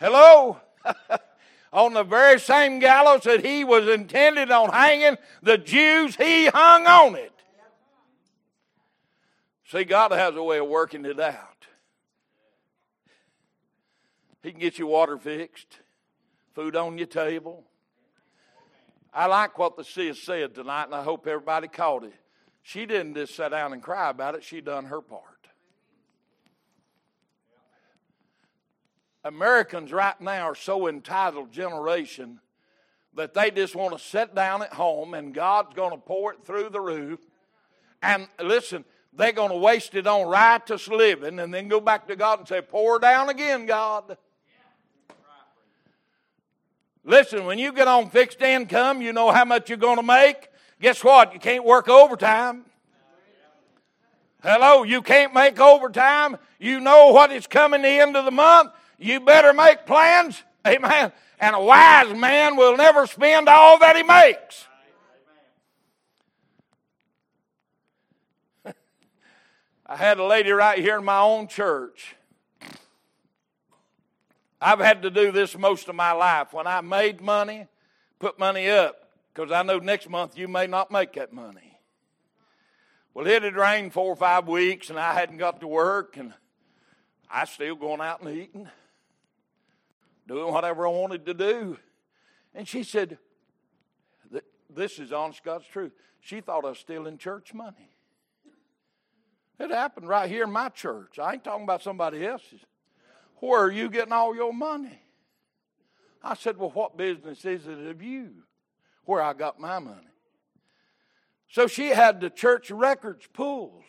Hello? 0.00 0.60
on 1.72 1.94
the 1.94 2.02
very 2.02 2.38
same 2.38 2.80
gallows 2.80 3.22
that 3.22 3.44
he 3.44 3.64
was 3.64 3.88
intended 3.88 4.50
on 4.50 4.70
hanging 4.70 5.16
the 5.42 5.56
Jews, 5.56 6.16
he 6.16 6.46
hung 6.46 6.86
on 6.86 7.14
it. 7.14 7.32
See, 9.66 9.84
God 9.84 10.12
has 10.12 10.34
a 10.34 10.42
way 10.42 10.58
of 10.58 10.66
working 10.66 11.06
it 11.06 11.18
out. 11.18 11.66
He 14.42 14.50
can 14.50 14.60
get 14.60 14.78
your 14.78 14.88
water 14.88 15.16
fixed, 15.16 15.78
food 16.54 16.76
on 16.76 16.98
your 16.98 17.06
table. 17.06 17.64
I 19.12 19.26
like 19.26 19.58
what 19.58 19.76
the 19.76 19.84
sis 19.84 20.22
said 20.22 20.54
tonight, 20.54 20.84
and 20.84 20.94
I 20.94 21.02
hope 21.02 21.26
everybody 21.26 21.68
caught 21.68 22.04
it. 22.04 22.14
She 22.62 22.86
didn't 22.86 23.14
just 23.14 23.34
sit 23.34 23.50
down 23.50 23.72
and 23.72 23.82
cry 23.82 24.10
about 24.10 24.34
it, 24.34 24.44
she 24.44 24.60
done 24.60 24.86
her 24.86 25.00
part. 25.00 25.26
Americans 29.24 29.92
right 29.92 30.20
now 30.20 30.48
are 30.50 30.54
so 30.54 30.88
entitled 30.88 31.52
generation 31.52 32.40
that 33.14 33.34
they 33.34 33.50
just 33.50 33.76
want 33.76 33.96
to 33.96 34.02
sit 34.02 34.34
down 34.34 34.62
at 34.62 34.72
home 34.72 35.14
and 35.14 35.34
God's 35.34 35.74
going 35.74 35.92
to 35.92 35.98
pour 35.98 36.32
it 36.32 36.44
through 36.44 36.70
the 36.70 36.80
roof. 36.80 37.20
And 38.02 38.26
listen, 38.40 38.84
they're 39.12 39.32
going 39.32 39.50
to 39.50 39.56
waste 39.56 39.94
it 39.94 40.06
on 40.06 40.26
righteous 40.26 40.88
living 40.88 41.38
and 41.38 41.52
then 41.52 41.68
go 41.68 41.80
back 41.80 42.08
to 42.08 42.16
God 42.16 42.40
and 42.40 42.48
say, 42.48 42.62
Pour 42.62 42.98
down 42.98 43.28
again, 43.28 43.66
God. 43.66 44.16
Listen, 47.04 47.46
when 47.46 47.58
you 47.58 47.72
get 47.72 47.88
on 47.88 48.10
fixed 48.10 48.40
income, 48.40 49.02
you 49.02 49.12
know 49.12 49.30
how 49.32 49.44
much 49.44 49.68
you're 49.68 49.78
going 49.78 49.96
to 49.96 50.02
make. 50.02 50.48
Guess 50.80 51.02
what? 51.02 51.32
You 51.34 51.40
can't 51.40 51.64
work 51.64 51.88
overtime. 51.88 52.64
Hello, 54.42 54.82
you 54.82 55.02
can't 55.02 55.34
make 55.34 55.60
overtime. 55.60 56.36
You 56.58 56.80
know 56.80 57.08
what 57.08 57.32
is 57.32 57.46
coming 57.46 57.82
the 57.82 57.88
end 57.88 58.16
of 58.16 58.24
the 58.24 58.30
month. 58.30 58.72
You 58.98 59.20
better 59.20 59.52
make 59.52 59.86
plans. 59.86 60.42
Amen. 60.66 61.12
And 61.40 61.56
a 61.56 61.60
wise 61.60 62.16
man 62.16 62.56
will 62.56 62.76
never 62.76 63.06
spend 63.06 63.48
all 63.48 63.78
that 63.80 63.96
he 63.96 64.02
makes. 64.04 64.66
I 69.86 69.96
had 69.96 70.18
a 70.18 70.24
lady 70.24 70.52
right 70.52 70.78
here 70.78 70.98
in 70.98 71.04
my 71.04 71.18
own 71.18 71.48
church. 71.48 72.14
I've 74.62 74.78
had 74.78 75.02
to 75.02 75.10
do 75.10 75.32
this 75.32 75.58
most 75.58 75.88
of 75.88 75.96
my 75.96 76.12
life. 76.12 76.52
When 76.52 76.68
I 76.68 76.80
made 76.80 77.20
money, 77.20 77.66
put 78.20 78.38
money 78.38 78.70
up 78.70 78.96
because 79.34 79.50
I 79.50 79.62
know 79.62 79.78
next 79.78 80.08
month 80.08 80.38
you 80.38 80.46
may 80.46 80.68
not 80.68 80.92
make 80.92 81.14
that 81.14 81.32
money. 81.32 81.80
Well, 83.12 83.26
it 83.26 83.42
had 83.42 83.56
rained 83.56 83.92
four 83.92 84.12
or 84.12 84.16
five 84.16 84.46
weeks, 84.46 84.88
and 84.88 84.98
I 84.98 85.14
hadn't 85.14 85.38
got 85.38 85.60
to 85.60 85.66
work, 85.66 86.16
and 86.16 86.32
I 87.28 87.44
still 87.44 87.74
going 87.74 88.00
out 88.00 88.22
and 88.22 88.34
eating, 88.34 88.68
doing 90.28 90.52
whatever 90.52 90.86
I 90.86 90.90
wanted 90.90 91.26
to 91.26 91.34
do. 91.34 91.76
And 92.54 92.66
she 92.66 92.84
said, 92.84 93.18
"This 94.70 94.98
is 94.98 95.12
honest 95.12 95.42
God's 95.42 95.66
truth." 95.66 95.92
She 96.20 96.40
thought 96.40 96.64
I 96.64 96.68
was 96.68 96.78
stealing 96.78 97.18
church 97.18 97.52
money. 97.52 97.90
It 99.58 99.70
happened 99.70 100.08
right 100.08 100.30
here 100.30 100.44
in 100.44 100.52
my 100.52 100.68
church. 100.68 101.18
I 101.18 101.34
ain't 101.34 101.44
talking 101.44 101.64
about 101.64 101.82
somebody 101.82 102.24
else's. 102.24 102.60
Where 103.42 103.60
are 103.60 103.72
you 103.72 103.90
getting 103.90 104.12
all 104.12 104.34
your 104.34 104.52
money? 104.52 105.00
I 106.22 106.34
said, 106.34 106.58
Well, 106.58 106.70
what 106.70 106.96
business 106.96 107.44
is 107.44 107.66
it 107.66 107.86
of 107.86 108.02
you? 108.02 108.42
where 109.04 109.22
I 109.22 109.32
got 109.32 109.58
my 109.58 109.78
money. 109.78 110.06
So 111.48 111.66
she 111.66 111.88
had 111.88 112.20
the 112.20 112.30
church 112.30 112.70
records 112.70 113.26
pulled. 113.32 113.82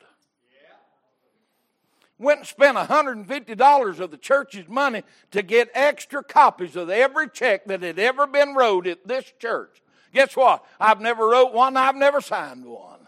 Went 2.17 2.39
and 2.39 2.47
spent 2.47 2.77
$150 2.77 3.99
of 3.99 4.11
the 4.11 4.17
church's 4.17 4.67
money 4.67 5.03
to 5.31 5.41
get 5.41 5.69
extra 5.73 6.23
copies 6.23 6.75
of 6.75 6.89
every 6.89 7.29
check 7.29 7.65
that 7.65 7.81
had 7.81 7.99
ever 7.99 8.27
been 8.27 8.53
wrote 8.53 8.87
at 8.87 9.07
this 9.07 9.31
church. 9.39 9.81
Guess 10.13 10.35
what? 10.35 10.63
I've 10.79 11.01
never 11.01 11.27
wrote 11.27 11.53
one, 11.53 11.75
I've 11.75 11.95
never 11.95 12.21
signed 12.21 12.65
one. 12.65 13.07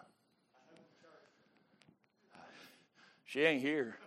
She 3.26 3.42
ain't 3.42 3.62
here. 3.62 3.98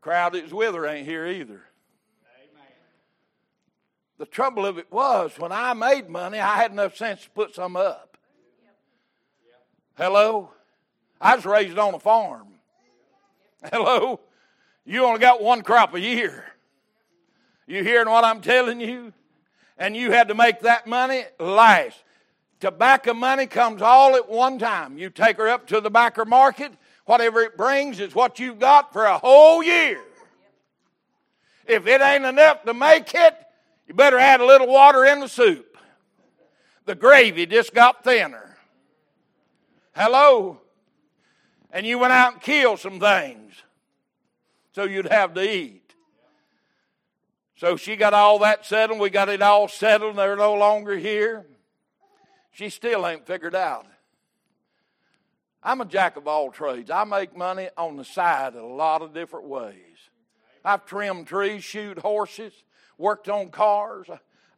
Crowd 0.00 0.34
that's 0.34 0.52
with 0.52 0.74
her 0.74 0.86
ain't 0.86 1.06
here 1.06 1.26
either. 1.26 1.62
The 4.18 4.26
trouble 4.26 4.66
of 4.66 4.76
it 4.76 4.92
was, 4.92 5.32
when 5.38 5.50
I 5.50 5.72
made 5.72 6.10
money, 6.10 6.38
I 6.38 6.56
had 6.56 6.72
enough 6.72 6.96
sense 6.96 7.22
to 7.24 7.30
put 7.30 7.54
some 7.54 7.74
up. 7.76 8.18
Hello? 9.96 10.50
I 11.20 11.36
was 11.36 11.46
raised 11.46 11.78
on 11.78 11.94
a 11.94 11.98
farm. 11.98 12.48
Hello? 13.72 14.20
You 14.84 15.04
only 15.04 15.20
got 15.20 15.42
one 15.42 15.62
crop 15.62 15.94
a 15.94 16.00
year. 16.00 16.44
You 17.66 17.82
hearing 17.82 18.08
what 18.08 18.24
I'm 18.24 18.40
telling 18.40 18.80
you? 18.80 19.12
and 19.80 19.96
you 19.96 20.12
had 20.12 20.28
to 20.28 20.34
make 20.34 20.60
that 20.60 20.86
money 20.86 21.24
last. 21.40 22.04
Tobacco 22.60 23.14
money 23.14 23.46
comes 23.46 23.80
all 23.80 24.14
at 24.14 24.28
one 24.28 24.58
time. 24.58 24.98
You 24.98 25.08
take 25.08 25.38
her 25.38 25.48
up 25.48 25.66
to 25.68 25.80
the 25.80 25.90
backer 25.90 26.26
market, 26.26 26.72
whatever 27.10 27.40
it 27.40 27.56
brings 27.56 27.98
is 27.98 28.14
what 28.14 28.38
you've 28.38 28.60
got 28.60 28.92
for 28.92 29.04
a 29.04 29.18
whole 29.18 29.64
year. 29.64 30.00
If 31.66 31.88
it 31.88 32.00
ain't 32.00 32.24
enough 32.24 32.62
to 32.62 32.72
make 32.72 33.12
it, 33.12 33.34
you 33.88 33.94
better 33.94 34.16
add 34.16 34.40
a 34.40 34.46
little 34.46 34.68
water 34.68 35.04
in 35.04 35.18
the 35.18 35.26
soup. 35.26 35.76
The 36.84 36.94
gravy 36.94 37.46
just 37.46 37.74
got 37.74 38.04
thinner. 38.04 38.56
Hello? 39.92 40.60
And 41.72 41.84
you 41.84 41.98
went 41.98 42.12
out 42.12 42.34
and 42.34 42.42
killed 42.42 42.78
some 42.78 43.00
things 43.00 43.54
so 44.72 44.84
you'd 44.84 45.08
have 45.08 45.34
to 45.34 45.42
eat. 45.42 45.92
So 47.56 47.76
she 47.76 47.96
got 47.96 48.14
all 48.14 48.38
that 48.38 48.64
settled. 48.64 49.00
We 49.00 49.10
got 49.10 49.28
it 49.28 49.42
all 49.42 49.66
settled. 49.66 50.14
They're 50.14 50.36
no 50.36 50.54
longer 50.54 50.96
here. 50.96 51.44
She 52.52 52.68
still 52.68 53.04
ain't 53.04 53.26
figured 53.26 53.56
out. 53.56 53.86
I'm 55.62 55.80
a 55.80 55.84
jack 55.84 56.16
of 56.16 56.26
all 56.26 56.50
trades. 56.50 56.90
I 56.90 57.04
make 57.04 57.36
money 57.36 57.68
on 57.76 57.96
the 57.96 58.04
side 58.04 58.54
a 58.54 58.64
lot 58.64 59.02
of 59.02 59.12
different 59.12 59.46
ways. 59.46 59.74
I've 60.64 60.86
trimmed 60.86 61.26
trees, 61.26 61.64
shoot 61.64 61.98
horses, 61.98 62.52
worked 62.98 63.28
on 63.28 63.50
cars. 63.50 64.06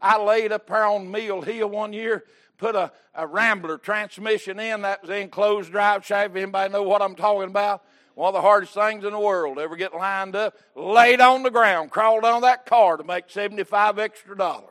I 0.01 0.23
laid 0.23 0.53
up 0.53 0.67
there 0.67 0.85
on 0.85 1.11
Mill 1.11 1.43
Hill 1.43 1.69
one 1.69 1.93
year, 1.93 2.25
put 2.59 2.75
a, 2.75 2.93
a 3.15 3.27
Rambler 3.27 3.79
transmission 3.79 4.59
in 4.61 4.83
that 4.83 5.03
was 5.03 5.11
enclosed 5.11 5.73
drive 5.73 6.05
shaft. 6.05 6.37
Anybody 6.37 6.73
know 6.73 6.83
what 6.83 7.03
I'm 7.03 7.15
talking 7.15 7.49
about? 7.49 7.85
One 8.15 8.29
of 8.29 8.35
the 8.35 8.41
hardest 8.41 8.75
things 8.75 9.05
in 9.05 9.13
the 9.13 9.19
world. 9.19 9.59
Ever 9.59 9.77
get 9.77 9.95
lined 9.95 10.37
up, 10.37 10.57
laid 10.75 11.21
on 11.21 11.43
the 11.43 11.51
ground, 11.51 11.91
crawled 11.91 12.25
on 12.25 12.43
that 12.43 12.67
car 12.67 12.97
to 12.97 13.05
make 13.05 13.31
75 13.31 13.99
extra 13.99 14.37
dollars. 14.37 14.69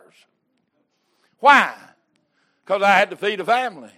Why? 1.40 1.74
Because 2.64 2.84
I 2.84 2.92
had 2.98 3.10
to 3.10 3.16
feed 3.16 3.40
a 3.40 3.46
family. 3.46 3.92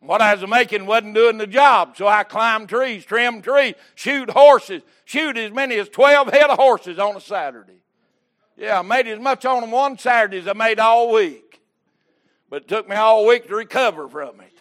What 0.00 0.22
I 0.22 0.34
was 0.34 0.48
making 0.48 0.86
wasn't 0.86 1.14
doing 1.14 1.36
the 1.36 1.46
job, 1.46 1.96
so 1.96 2.08
I 2.08 2.24
climbed 2.24 2.70
trees, 2.70 3.04
trimmed 3.04 3.44
trees, 3.44 3.74
shoot 3.94 4.30
horses, 4.30 4.82
shoot 5.04 5.36
as 5.36 5.52
many 5.52 5.76
as 5.76 5.90
12 5.90 6.28
head 6.28 6.48
of 6.48 6.58
horses 6.58 6.98
on 6.98 7.16
a 7.16 7.20
Saturday. 7.20 7.82
Yeah, 8.56 8.78
I 8.78 8.82
made 8.82 9.06
as 9.08 9.18
much 9.18 9.44
on 9.44 9.60
them 9.60 9.70
one 9.70 9.98
Saturday 9.98 10.38
as 10.38 10.48
I 10.48 10.54
made 10.54 10.78
all 10.78 11.12
week. 11.12 11.60
But 12.48 12.62
it 12.62 12.68
took 12.68 12.88
me 12.88 12.96
all 12.96 13.26
week 13.26 13.46
to 13.48 13.54
recover 13.54 14.08
from 14.08 14.40
it. 14.40 14.52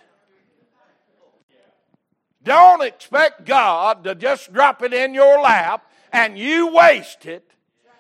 Don't 2.44 2.82
expect 2.82 3.46
God 3.46 4.04
to 4.04 4.16
just 4.16 4.52
drop 4.54 4.82
it 4.82 4.94
in 4.94 5.14
your 5.14 5.42
lap 5.42 5.90
and 6.12 6.38
you 6.38 6.74
waste 6.74 7.26
it 7.26 7.50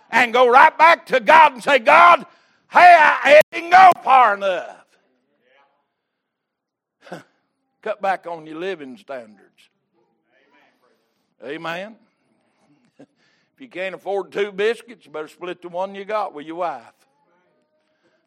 and 0.09 0.33
go 0.33 0.47
right 0.47 0.77
back 0.77 1.05
to 1.07 1.19
God 1.19 1.53
and 1.53 1.63
say, 1.63 1.79
God, 1.79 2.25
hey, 2.71 2.95
I 2.99 3.41
didn't 3.51 3.71
go 3.71 3.91
far 4.03 4.35
enough. 4.35 4.78
Cut 7.81 8.01
back 8.01 8.27
on 8.27 8.45
your 8.45 8.57
living 8.57 8.97
standards. 8.97 9.69
Amen. 11.43 11.95
if 12.99 13.07
you 13.59 13.69
can't 13.69 13.95
afford 13.95 14.31
two 14.31 14.51
biscuits, 14.51 15.05
you 15.05 15.11
better 15.11 15.29
split 15.29 15.61
the 15.61 15.69
one 15.69 15.95
you 15.95 16.03
got 16.03 16.33
with 16.33 16.45
your 16.45 16.57
wife. 16.57 16.93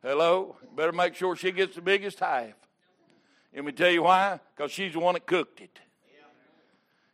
Hello? 0.02 0.56
Better 0.74 0.92
make 0.92 1.14
sure 1.14 1.36
she 1.36 1.52
gets 1.52 1.74
the 1.74 1.82
biggest 1.82 2.18
half. 2.18 2.54
Let 3.54 3.64
me 3.64 3.72
tell 3.72 3.90
you 3.90 4.04
why? 4.04 4.40
Because 4.56 4.72
she's 4.72 4.94
the 4.94 5.00
one 5.00 5.14
that 5.14 5.26
cooked 5.26 5.60
it. 5.60 5.78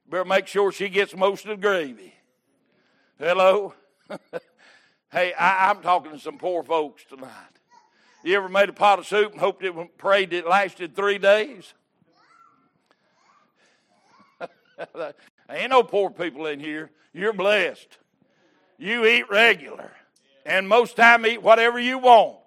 Better 0.08 0.24
make 0.24 0.46
sure 0.46 0.72
she 0.72 0.88
gets 0.88 1.14
most 1.14 1.44
of 1.44 1.50
the 1.50 1.56
gravy. 1.56 2.14
Hello? 3.18 3.74
hey, 5.12 5.34
I, 5.34 5.70
am 5.70 5.82
talking 5.82 6.12
to 6.12 6.18
some 6.18 6.38
poor 6.38 6.62
folks 6.62 7.04
tonight. 7.04 7.30
You 8.22 8.36
ever 8.36 8.48
made 8.48 8.68
a 8.68 8.72
pot 8.72 9.00
of 9.00 9.06
soup 9.06 9.32
and 9.32 9.40
hoped 9.40 9.64
it 9.64 9.98
prayed 9.98 10.32
it 10.32 10.46
lasted 10.46 10.94
three 10.94 11.18
days? 11.18 11.74
Ain't 15.50 15.70
no 15.70 15.82
poor 15.82 16.10
people 16.10 16.46
in 16.46 16.60
here. 16.60 16.90
You're 17.12 17.32
blessed. 17.32 17.98
You 18.78 19.06
eat 19.06 19.28
regular. 19.30 19.90
And 20.46 20.68
most 20.68 20.96
time 20.96 21.26
eat 21.26 21.42
whatever 21.42 21.78
you 21.78 21.98
want. 21.98 22.38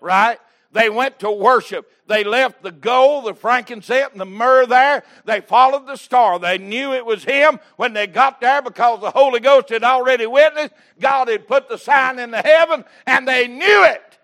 Right? 0.00 0.38
They 0.72 0.90
went 0.90 1.20
to 1.20 1.30
worship. 1.30 1.90
They 2.06 2.22
left 2.22 2.62
the 2.62 2.70
gold, 2.70 3.26
the 3.26 3.34
frankincense, 3.34 4.10
and 4.12 4.20
the 4.20 4.26
myrrh 4.26 4.66
there. 4.66 5.02
They 5.24 5.40
followed 5.40 5.86
the 5.86 5.96
star. 5.96 6.38
They 6.38 6.58
knew 6.58 6.92
it 6.92 7.04
was 7.04 7.24
him 7.24 7.58
when 7.76 7.92
they 7.94 8.06
got 8.06 8.40
there 8.40 8.62
because 8.62 9.00
the 9.00 9.10
Holy 9.10 9.40
Ghost 9.40 9.70
had 9.70 9.82
already 9.82 10.26
witnessed. 10.26 10.74
God 11.00 11.28
had 11.28 11.48
put 11.48 11.68
the 11.68 11.78
sign 11.78 12.18
in 12.18 12.30
the 12.30 12.42
heaven, 12.42 12.84
and 13.06 13.26
they 13.26 13.48
knew 13.48 13.84
it. 13.84 14.18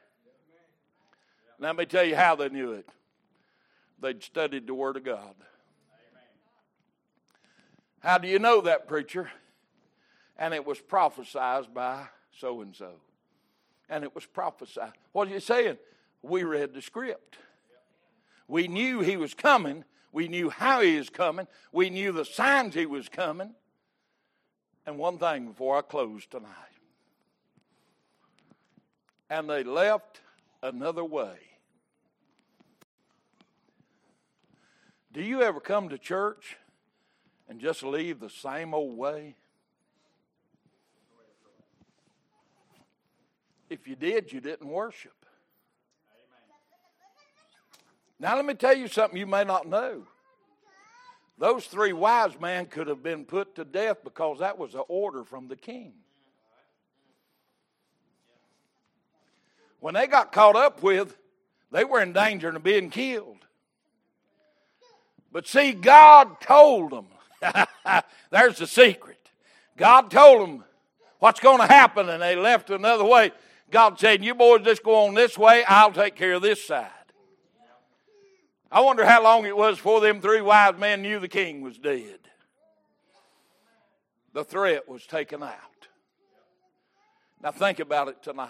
Let 1.58 1.76
me 1.76 1.86
tell 1.86 2.04
you 2.04 2.16
how 2.16 2.36
they 2.36 2.48
knew 2.48 2.72
it. 2.72 2.88
They'd 4.00 4.22
studied 4.22 4.66
the 4.66 4.74
Word 4.74 4.96
of 4.96 5.04
God. 5.04 5.34
How 8.02 8.18
do 8.18 8.26
you 8.26 8.40
know 8.40 8.60
that, 8.62 8.88
preacher? 8.88 9.30
And 10.36 10.52
it 10.52 10.66
was 10.66 10.80
prophesied 10.80 11.72
by 11.72 12.08
so 12.36 12.60
and 12.60 12.74
so. 12.74 12.94
And 13.88 14.02
it 14.02 14.12
was 14.14 14.26
prophesied. 14.26 14.92
What 15.12 15.28
are 15.28 15.30
you 15.30 15.40
saying? 15.40 15.78
We 16.20 16.42
read 16.42 16.74
the 16.74 16.82
script. 16.82 17.38
We 18.48 18.66
knew 18.66 19.00
he 19.00 19.16
was 19.16 19.34
coming. 19.34 19.84
We 20.10 20.26
knew 20.26 20.50
how 20.50 20.80
he 20.80 20.98
was 20.98 21.10
coming. 21.10 21.46
We 21.70 21.90
knew 21.90 22.10
the 22.10 22.24
signs 22.24 22.74
he 22.74 22.86
was 22.86 23.08
coming. 23.08 23.54
And 24.84 24.98
one 24.98 25.18
thing 25.18 25.48
before 25.48 25.78
I 25.78 25.82
close 25.82 26.26
tonight. 26.26 26.50
And 29.30 29.48
they 29.48 29.62
left 29.62 30.20
another 30.60 31.04
way. 31.04 31.36
Do 35.12 35.22
you 35.22 35.42
ever 35.42 35.60
come 35.60 35.88
to 35.90 35.98
church 35.98 36.56
and 37.52 37.60
just 37.60 37.82
leave 37.82 38.18
the 38.18 38.30
same 38.30 38.72
old 38.72 38.96
way? 38.96 39.34
If 43.68 43.86
you 43.86 43.94
did, 43.94 44.32
you 44.32 44.40
didn't 44.40 44.66
worship. 44.66 45.12
Now, 48.18 48.36
let 48.36 48.46
me 48.46 48.54
tell 48.54 48.74
you 48.74 48.88
something 48.88 49.18
you 49.18 49.26
may 49.26 49.44
not 49.44 49.68
know. 49.68 50.06
Those 51.36 51.66
three 51.66 51.92
wise 51.92 52.40
men 52.40 52.64
could 52.64 52.86
have 52.86 53.02
been 53.02 53.26
put 53.26 53.54
to 53.56 53.66
death 53.66 53.98
because 54.02 54.38
that 54.38 54.56
was 54.56 54.74
an 54.74 54.84
order 54.88 55.22
from 55.22 55.48
the 55.48 55.56
king. 55.56 55.92
When 59.80 59.92
they 59.92 60.06
got 60.06 60.32
caught 60.32 60.56
up 60.56 60.82
with, 60.82 61.18
they 61.70 61.84
were 61.84 62.00
in 62.00 62.14
danger 62.14 62.48
of 62.48 62.62
being 62.62 62.88
killed. 62.88 63.44
But 65.30 65.46
see, 65.46 65.72
God 65.72 66.40
told 66.40 66.92
them 66.92 67.08
There's 68.30 68.58
the 68.58 68.66
secret. 68.66 69.18
God 69.76 70.10
told 70.10 70.42
them 70.42 70.64
what's 71.18 71.40
going 71.40 71.60
to 71.60 71.66
happen, 71.66 72.08
and 72.08 72.22
they 72.22 72.36
left 72.36 72.70
another 72.70 73.04
way. 73.04 73.32
God 73.70 73.98
said, 73.98 74.24
You 74.24 74.34
boys 74.34 74.62
just 74.62 74.82
go 74.82 75.06
on 75.06 75.14
this 75.14 75.36
way, 75.36 75.64
I'll 75.64 75.92
take 75.92 76.14
care 76.14 76.34
of 76.34 76.42
this 76.42 76.64
side. 76.64 76.90
I 78.70 78.80
wonder 78.80 79.04
how 79.04 79.22
long 79.22 79.44
it 79.44 79.56
was 79.56 79.76
before 79.76 80.00
them 80.00 80.20
three 80.20 80.40
wise 80.40 80.78
men 80.78 81.02
knew 81.02 81.18
the 81.18 81.28
king 81.28 81.60
was 81.60 81.78
dead. 81.78 82.18
The 84.32 84.44
threat 84.44 84.88
was 84.88 85.06
taken 85.06 85.42
out. 85.42 85.58
Now, 87.42 87.50
think 87.50 87.80
about 87.80 88.08
it 88.08 88.22
tonight. 88.22 88.48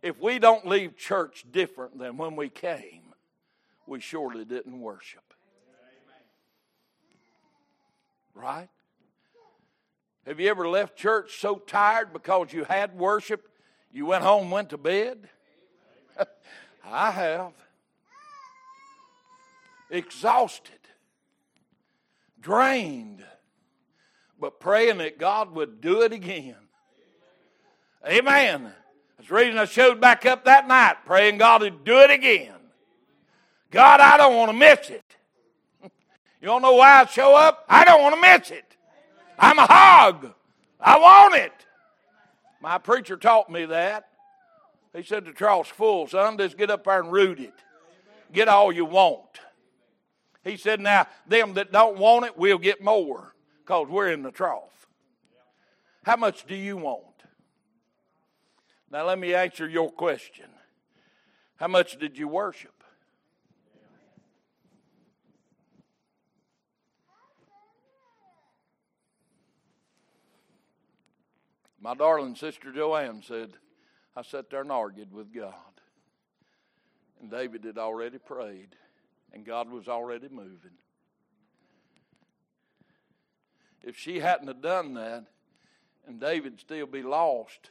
If 0.00 0.20
we 0.20 0.38
don't 0.38 0.66
leave 0.66 0.96
church 0.96 1.44
different 1.50 1.98
than 1.98 2.16
when 2.16 2.36
we 2.36 2.48
came, 2.48 3.14
we 3.86 4.00
surely 4.00 4.44
didn't 4.44 4.78
worship. 4.78 5.27
Right? 8.38 8.68
Have 10.24 10.38
you 10.38 10.48
ever 10.48 10.68
left 10.68 10.96
church 10.96 11.40
so 11.40 11.56
tired 11.56 12.12
because 12.12 12.52
you 12.52 12.62
had 12.62 12.96
worship, 12.96 13.48
you 13.92 14.06
went 14.06 14.22
home, 14.22 14.50
went 14.50 14.70
to 14.70 14.78
bed? 14.78 15.28
I 16.84 17.10
have. 17.10 17.52
Exhausted, 19.90 20.78
drained, 22.40 23.24
but 24.38 24.60
praying 24.60 24.98
that 24.98 25.18
God 25.18 25.52
would 25.54 25.80
do 25.80 26.02
it 26.02 26.12
again. 26.12 26.56
Amen. 28.06 28.72
That's 29.16 29.28
the 29.30 29.34
reason 29.34 29.58
I 29.58 29.64
showed 29.64 30.00
back 30.00 30.26
up 30.26 30.44
that 30.44 30.68
night, 30.68 30.98
praying 31.06 31.38
God 31.38 31.62
would 31.62 31.84
do 31.84 31.98
it 32.00 32.10
again. 32.10 32.54
God, 33.70 34.00
I 34.00 34.16
don't 34.16 34.36
want 34.36 34.50
to 34.50 34.56
miss 34.56 34.90
it. 34.90 35.17
You 36.40 36.46
don't 36.46 36.62
know 36.62 36.74
why 36.74 37.00
I 37.00 37.06
show 37.06 37.34
up? 37.34 37.64
I 37.68 37.84
don't 37.84 38.02
want 38.02 38.14
to 38.14 38.20
miss 38.20 38.50
it. 38.50 38.76
I'm 39.38 39.58
a 39.58 39.66
hog. 39.66 40.32
I 40.80 40.98
want 40.98 41.34
it. 41.36 41.52
My 42.60 42.78
preacher 42.78 43.16
taught 43.16 43.50
me 43.50 43.66
that. 43.66 44.08
He 44.94 45.02
said 45.02 45.24
the 45.24 45.32
trought's 45.32 45.68
full, 45.68 46.06
son. 46.06 46.38
Just 46.38 46.56
get 46.56 46.70
up 46.70 46.84
there 46.84 47.00
and 47.00 47.12
root 47.12 47.40
it. 47.40 47.54
Get 48.32 48.48
all 48.48 48.72
you 48.72 48.84
want. 48.84 49.22
He 50.44 50.56
said, 50.56 50.80
now, 50.80 51.06
them 51.26 51.54
that 51.54 51.72
don't 51.72 51.98
want 51.98 52.24
it, 52.24 52.38
we'll 52.38 52.58
get 52.58 52.82
more 52.82 53.34
because 53.64 53.88
we're 53.88 54.10
in 54.10 54.22
the 54.22 54.30
trough. 54.30 54.86
How 56.04 56.16
much 56.16 56.46
do 56.46 56.54
you 56.54 56.76
want? 56.76 57.04
Now, 58.90 59.06
let 59.06 59.18
me 59.18 59.34
answer 59.34 59.68
your 59.68 59.90
question. 59.90 60.46
How 61.56 61.68
much 61.68 61.98
did 61.98 62.16
you 62.16 62.28
worship? 62.28 62.77
My 71.80 71.94
darling 71.94 72.34
sister 72.34 72.72
Joanne 72.72 73.22
said, 73.22 73.50
I 74.16 74.22
sat 74.22 74.50
there 74.50 74.62
and 74.62 74.72
argued 74.72 75.12
with 75.12 75.32
God. 75.32 75.54
And 77.20 77.30
David 77.30 77.64
had 77.64 77.78
already 77.78 78.18
prayed, 78.18 78.76
and 79.32 79.44
God 79.44 79.70
was 79.70 79.88
already 79.88 80.28
moving. 80.28 80.76
If 83.82 83.96
she 83.96 84.20
hadn't 84.20 84.48
have 84.48 84.60
done 84.60 84.94
that, 84.94 85.24
and 86.06 86.20
David'd 86.20 86.60
still 86.60 86.86
be 86.86 87.02
lost, 87.02 87.70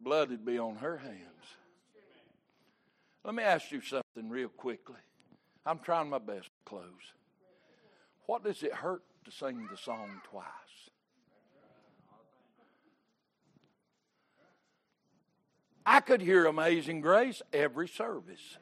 blood 0.00 0.30
would 0.30 0.44
be 0.44 0.58
on 0.58 0.76
her 0.76 0.98
hands. 0.98 1.26
Let 3.24 3.34
me 3.34 3.42
ask 3.42 3.70
you 3.70 3.80
something 3.80 4.28
real 4.28 4.48
quickly. 4.48 4.96
I'm 5.66 5.78
trying 5.78 6.08
my 6.08 6.18
best 6.18 6.46
to 6.46 6.64
close. 6.64 7.14
What 8.26 8.44
does 8.44 8.62
it 8.62 8.72
hurt 8.72 9.02
to 9.24 9.30
sing 9.30 9.68
the 9.70 9.76
song 9.76 10.20
twice? 10.30 10.46
I 15.90 15.98
could 15.98 16.20
hear 16.20 16.46
Amazing 16.46 17.00
Grace 17.00 17.42
every 17.52 17.88
service. 17.88 18.58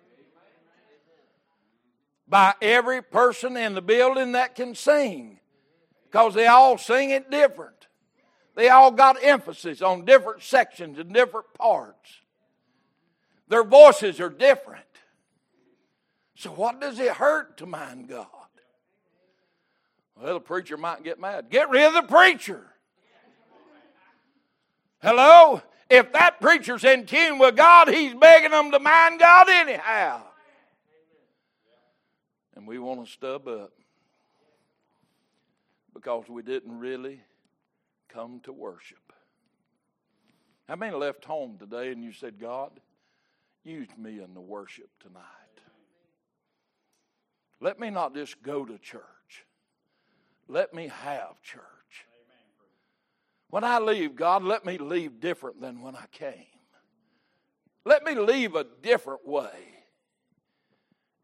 By 2.26 2.54
every 2.62 3.02
person 3.02 3.54
in 3.54 3.74
the 3.74 3.82
building 3.82 4.32
that 4.32 4.54
can 4.54 4.74
sing. 4.74 5.38
Because 6.06 6.32
they 6.32 6.46
all 6.46 6.78
sing 6.78 7.10
it 7.10 7.30
different. 7.30 7.86
They 8.54 8.70
all 8.70 8.90
got 8.90 9.22
emphasis 9.22 9.82
on 9.82 10.06
different 10.06 10.42
sections 10.42 10.98
and 10.98 11.12
different 11.12 11.52
parts. 11.52 12.16
Their 13.48 13.62
voices 13.62 14.20
are 14.20 14.30
different. 14.30 14.86
So, 16.34 16.48
what 16.52 16.80
does 16.80 16.98
it 16.98 17.12
hurt 17.12 17.58
to 17.58 17.66
mind 17.66 18.08
God? 18.08 18.26
Well, 20.16 20.32
the 20.32 20.40
preacher 20.40 20.78
might 20.78 21.04
get 21.04 21.20
mad. 21.20 21.50
Get 21.50 21.68
rid 21.68 21.88
of 21.88 21.92
the 21.92 22.02
preacher. 22.08 22.64
Hello? 25.02 25.60
If 25.90 26.12
that 26.12 26.40
preacher's 26.40 26.84
in 26.84 27.06
tune 27.06 27.38
with 27.38 27.56
God, 27.56 27.88
he's 27.88 28.14
begging 28.14 28.50
them 28.50 28.70
to 28.72 28.78
mind 28.78 29.20
God 29.20 29.48
anyhow. 29.48 30.22
And 32.54 32.66
we 32.66 32.78
want 32.78 33.04
to 33.04 33.10
stub 33.10 33.48
up 33.48 33.72
because 35.94 36.28
we 36.28 36.42
didn't 36.42 36.78
really 36.78 37.20
come 38.08 38.40
to 38.44 38.52
worship. 38.52 39.12
How 40.68 40.76
many 40.76 40.94
left 40.94 41.24
home 41.24 41.56
today 41.58 41.90
and 41.92 42.04
you 42.04 42.12
said, 42.12 42.38
God, 42.38 42.72
use 43.64 43.88
me 43.96 44.20
in 44.22 44.34
the 44.34 44.40
worship 44.40 44.90
tonight? 45.00 45.22
Let 47.60 47.80
me 47.80 47.90
not 47.90 48.14
just 48.14 48.42
go 48.42 48.64
to 48.64 48.78
church. 48.78 49.02
Let 50.46 50.74
me 50.74 50.88
have 50.88 51.40
church. 51.42 51.62
When 53.50 53.64
I 53.64 53.78
leave, 53.78 54.14
God, 54.14 54.42
let 54.42 54.64
me 54.66 54.78
leave 54.78 55.20
different 55.20 55.60
than 55.60 55.80
when 55.80 55.96
I 55.96 56.04
came. 56.12 56.44
Let 57.84 58.04
me 58.04 58.14
leave 58.14 58.54
a 58.54 58.66
different 58.82 59.26
way 59.26 59.50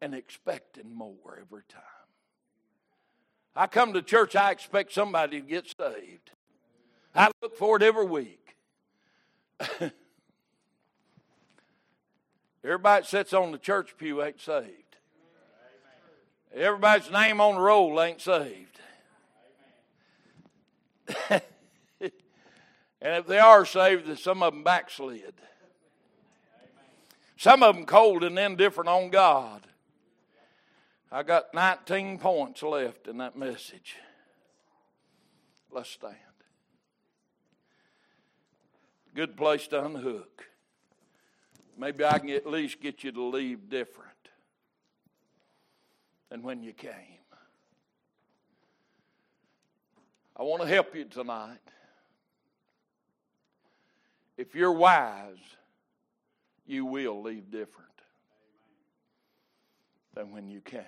and 0.00 0.14
expecting 0.14 0.94
more 0.94 1.38
every 1.40 1.64
time. 1.68 1.82
I 3.54 3.66
come 3.66 3.92
to 3.92 4.02
church, 4.02 4.34
I 4.34 4.50
expect 4.50 4.92
somebody 4.92 5.40
to 5.40 5.46
get 5.46 5.66
saved. 5.78 6.30
I 7.14 7.30
look 7.42 7.56
for 7.56 7.76
it 7.76 7.82
every 7.82 8.06
week. 8.06 8.56
Everybody 12.64 13.04
sits 13.04 13.32
on 13.34 13.52
the 13.52 13.58
church 13.58 13.96
pew 13.98 14.22
ain't 14.22 14.40
saved. 14.40 14.96
Everybody's 16.54 17.10
name 17.10 17.40
on 17.40 17.56
the 17.56 17.60
roll 17.60 18.00
ain't 18.00 18.20
saved. 18.20 18.80
And 23.04 23.16
if 23.16 23.26
they 23.26 23.38
are 23.38 23.66
saved, 23.66 24.06
then 24.06 24.16
some 24.16 24.42
of 24.42 24.54
them 24.54 24.64
backslid. 24.64 25.34
Some 27.36 27.62
of 27.62 27.76
them 27.76 27.84
cold 27.84 28.24
and 28.24 28.38
indifferent 28.38 28.88
on 28.88 29.10
God. 29.10 29.66
I 31.12 31.22
got 31.22 31.52
19 31.52 32.18
points 32.18 32.62
left 32.62 33.06
in 33.06 33.18
that 33.18 33.36
message. 33.36 33.96
Let's 35.70 35.90
stand. 35.90 36.14
Good 39.14 39.36
place 39.36 39.68
to 39.68 39.84
unhook. 39.84 40.46
Maybe 41.76 42.04
I 42.04 42.18
can 42.18 42.30
at 42.30 42.46
least 42.46 42.80
get 42.80 43.04
you 43.04 43.12
to 43.12 43.22
leave 43.22 43.68
different 43.68 44.10
than 46.30 46.42
when 46.42 46.62
you 46.62 46.72
came. 46.72 46.90
I 50.36 50.42
want 50.42 50.62
to 50.62 50.68
help 50.68 50.96
you 50.96 51.04
tonight 51.04 51.60
if 54.36 54.54
you're 54.54 54.72
wise, 54.72 55.36
you 56.66 56.84
will 56.84 57.22
leave 57.22 57.50
different 57.50 57.88
than 60.14 60.32
when 60.32 60.48
you 60.48 60.60
came. 60.60 60.80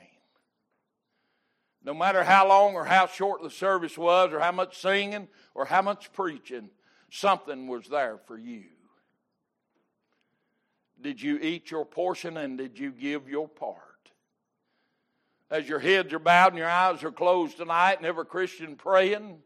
No 1.85 1.95
matter 1.95 2.25
how 2.25 2.49
long 2.49 2.75
or 2.75 2.85
how 2.85 3.07
short 3.07 3.43
the 3.43 3.51
service 3.51 3.97
was, 3.97 4.33
or 4.33 4.41
how 4.41 4.53
much 4.53 4.79
singing, 4.79 5.29
or 5.55 5.65
how 5.65 5.83
much 5.83 6.13
preaching, 6.13 6.71
something 7.11 7.69
was 7.69 7.87
there 7.89 8.19
for 8.27 8.37
you. 8.37 8.65
Did 11.01 11.23
you 11.23 11.39
eat 11.39 11.71
your 11.71 11.85
portion 11.85 12.37
and 12.39 12.59
did 12.59 12.79
you 12.79 12.91
give 12.91 13.29
your 13.29 13.49
part? 13.49 13.83
As 15.49 15.69
your 15.69 15.79
heads 15.79 16.13
are 16.13 16.19
bowed 16.19 16.53
and 16.53 16.59
your 16.59 16.69
eyes 16.69 17.05
are 17.05 17.13
closed 17.13 17.59
tonight, 17.59 17.99
and 17.99 18.07
every 18.07 18.27
Christian 18.27 18.75
praying, 18.75 19.39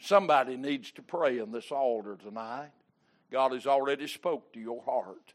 somebody 0.00 0.56
needs 0.56 0.90
to 0.92 1.02
pray 1.02 1.38
in 1.38 1.52
this 1.52 1.70
altar 1.70 2.16
tonight. 2.20 2.70
God 3.30 3.52
has 3.52 3.66
already 3.66 4.06
spoke 4.06 4.52
to 4.52 4.60
your 4.60 4.82
heart. 4.82 5.34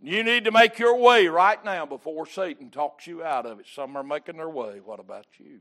You 0.00 0.22
need 0.22 0.44
to 0.44 0.52
make 0.52 0.78
your 0.78 0.96
way 0.96 1.26
right 1.26 1.62
now 1.64 1.84
before 1.84 2.26
Satan 2.26 2.70
talks 2.70 3.06
you 3.06 3.22
out 3.22 3.46
of 3.46 3.58
it. 3.60 3.66
Some 3.72 3.96
are 3.96 4.04
making 4.04 4.36
their 4.36 4.48
way. 4.48 4.80
What 4.84 5.00
about 5.00 5.26
you? 5.38 5.60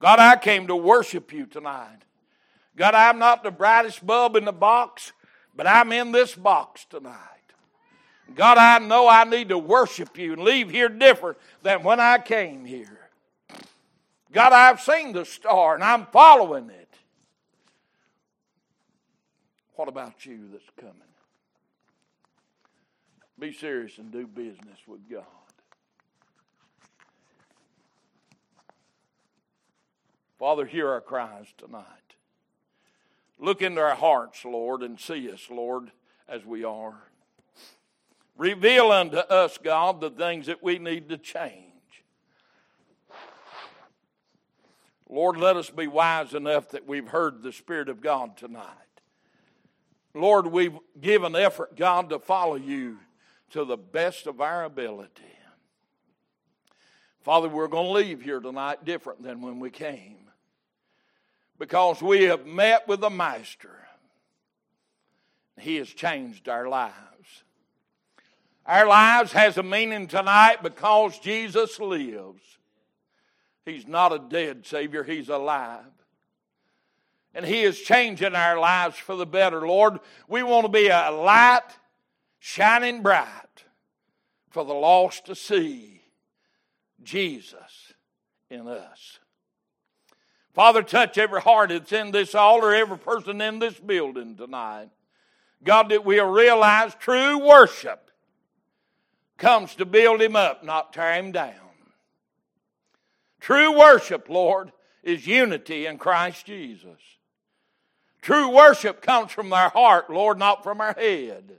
God, 0.00 0.18
I 0.18 0.36
came 0.36 0.66
to 0.68 0.76
worship 0.76 1.32
you 1.32 1.46
tonight. 1.46 1.98
God, 2.76 2.94
I'm 2.94 3.18
not 3.18 3.42
the 3.42 3.50
brightest 3.50 4.04
bulb 4.04 4.36
in 4.36 4.44
the 4.44 4.52
box, 4.52 5.12
but 5.56 5.66
I'm 5.66 5.92
in 5.92 6.12
this 6.12 6.34
box 6.34 6.84
tonight. 6.88 7.18
God, 8.34 8.58
I 8.58 8.78
know 8.78 9.08
I 9.08 9.24
need 9.24 9.50
to 9.50 9.58
worship 9.58 10.16
you 10.18 10.32
and 10.32 10.42
leave 10.42 10.70
here 10.70 10.88
different 10.88 11.38
than 11.62 11.82
when 11.82 12.00
I 12.00 12.18
came 12.18 12.64
here. 12.64 13.10
God, 14.32 14.52
I've 14.52 14.80
seen 14.80 15.12
the 15.12 15.24
star 15.24 15.74
and 15.74 15.84
I'm 15.84 16.06
following 16.06 16.70
it. 16.70 16.83
What 19.76 19.88
about 19.88 20.24
you 20.24 20.48
that's 20.52 20.70
coming? 20.78 20.94
Be 23.38 23.52
serious 23.52 23.98
and 23.98 24.12
do 24.12 24.26
business 24.26 24.78
with 24.86 25.08
God. 25.10 25.24
Father, 30.38 30.66
hear 30.66 30.88
our 30.90 31.00
cries 31.00 31.46
tonight. 31.58 31.84
Look 33.38 33.62
into 33.62 33.80
our 33.80 33.96
hearts, 33.96 34.44
Lord, 34.44 34.82
and 34.82 34.98
see 34.98 35.30
us, 35.30 35.48
Lord, 35.50 35.90
as 36.28 36.44
we 36.44 36.64
are. 36.64 36.94
Reveal 38.36 38.92
unto 38.92 39.16
us, 39.16 39.58
God, 39.58 40.00
the 40.00 40.10
things 40.10 40.46
that 40.46 40.62
we 40.62 40.78
need 40.78 41.08
to 41.08 41.18
change. 41.18 41.64
Lord, 45.08 45.36
let 45.36 45.56
us 45.56 45.70
be 45.70 45.86
wise 45.86 46.34
enough 46.34 46.70
that 46.70 46.86
we've 46.86 47.08
heard 47.08 47.42
the 47.42 47.52
Spirit 47.52 47.88
of 47.88 48.00
God 48.00 48.36
tonight. 48.36 48.93
Lord, 50.14 50.46
we've 50.46 50.78
given 51.00 51.34
effort, 51.34 51.76
God, 51.76 52.10
to 52.10 52.20
follow 52.20 52.54
you 52.54 52.98
to 53.50 53.64
the 53.64 53.76
best 53.76 54.26
of 54.26 54.40
our 54.40 54.64
ability. 54.64 55.22
Father, 57.22 57.48
we're 57.48 57.68
going 57.68 57.86
to 57.86 57.92
leave 57.92 58.22
here 58.22 58.38
tonight 58.38 58.84
different 58.84 59.22
than 59.22 59.40
when 59.40 59.58
we 59.58 59.70
came 59.70 60.18
because 61.58 62.02
we 62.02 62.24
have 62.24 62.46
met 62.46 62.86
with 62.86 63.00
the 63.00 63.10
Master. 63.10 63.86
He 65.58 65.76
has 65.76 65.88
changed 65.88 66.48
our 66.48 66.68
lives. 66.68 66.94
Our 68.66 68.86
lives 68.86 69.32
has 69.32 69.56
a 69.56 69.62
meaning 69.62 70.06
tonight 70.06 70.62
because 70.62 71.18
Jesus 71.18 71.80
lives. 71.80 72.42
He's 73.64 73.86
not 73.86 74.12
a 74.12 74.18
dead 74.18 74.66
Savior, 74.66 75.02
He's 75.02 75.28
alive 75.28 75.93
and 77.34 77.44
He 77.44 77.62
is 77.62 77.80
changing 77.80 78.34
our 78.34 78.58
lives 78.58 78.96
for 78.96 79.16
the 79.16 79.26
better. 79.26 79.66
Lord, 79.66 79.98
we 80.28 80.42
want 80.42 80.64
to 80.64 80.72
be 80.72 80.88
a 80.88 81.10
light 81.10 81.62
shining 82.38 83.02
bright 83.02 83.64
for 84.50 84.64
the 84.64 84.74
lost 84.74 85.26
to 85.26 85.34
see 85.34 86.02
Jesus 87.02 87.92
in 88.50 88.68
us. 88.68 89.18
Father, 90.54 90.82
touch 90.82 91.18
every 91.18 91.40
heart 91.40 91.70
that's 91.70 91.92
in 91.92 92.12
this 92.12 92.34
altar, 92.34 92.72
every 92.72 92.98
person 92.98 93.40
in 93.40 93.58
this 93.58 93.78
building 93.80 94.36
tonight. 94.36 94.88
God, 95.64 95.88
that 95.88 96.04
we'll 96.04 96.30
realize 96.30 96.94
true 96.94 97.38
worship 97.38 98.10
comes 99.36 99.74
to 99.74 99.84
build 99.84 100.22
him 100.22 100.36
up, 100.36 100.62
not 100.62 100.92
tear 100.92 101.14
him 101.14 101.32
down. 101.32 101.54
True 103.40 103.76
worship, 103.76 104.28
Lord, 104.28 104.72
is 105.02 105.26
unity 105.26 105.86
in 105.86 105.98
Christ 105.98 106.46
Jesus. 106.46 107.00
True 108.24 108.48
worship 108.48 109.02
comes 109.02 109.32
from 109.32 109.52
our 109.52 109.68
heart, 109.68 110.08
Lord, 110.08 110.38
not 110.38 110.62
from 110.62 110.80
our 110.80 110.94
head. 110.94 111.52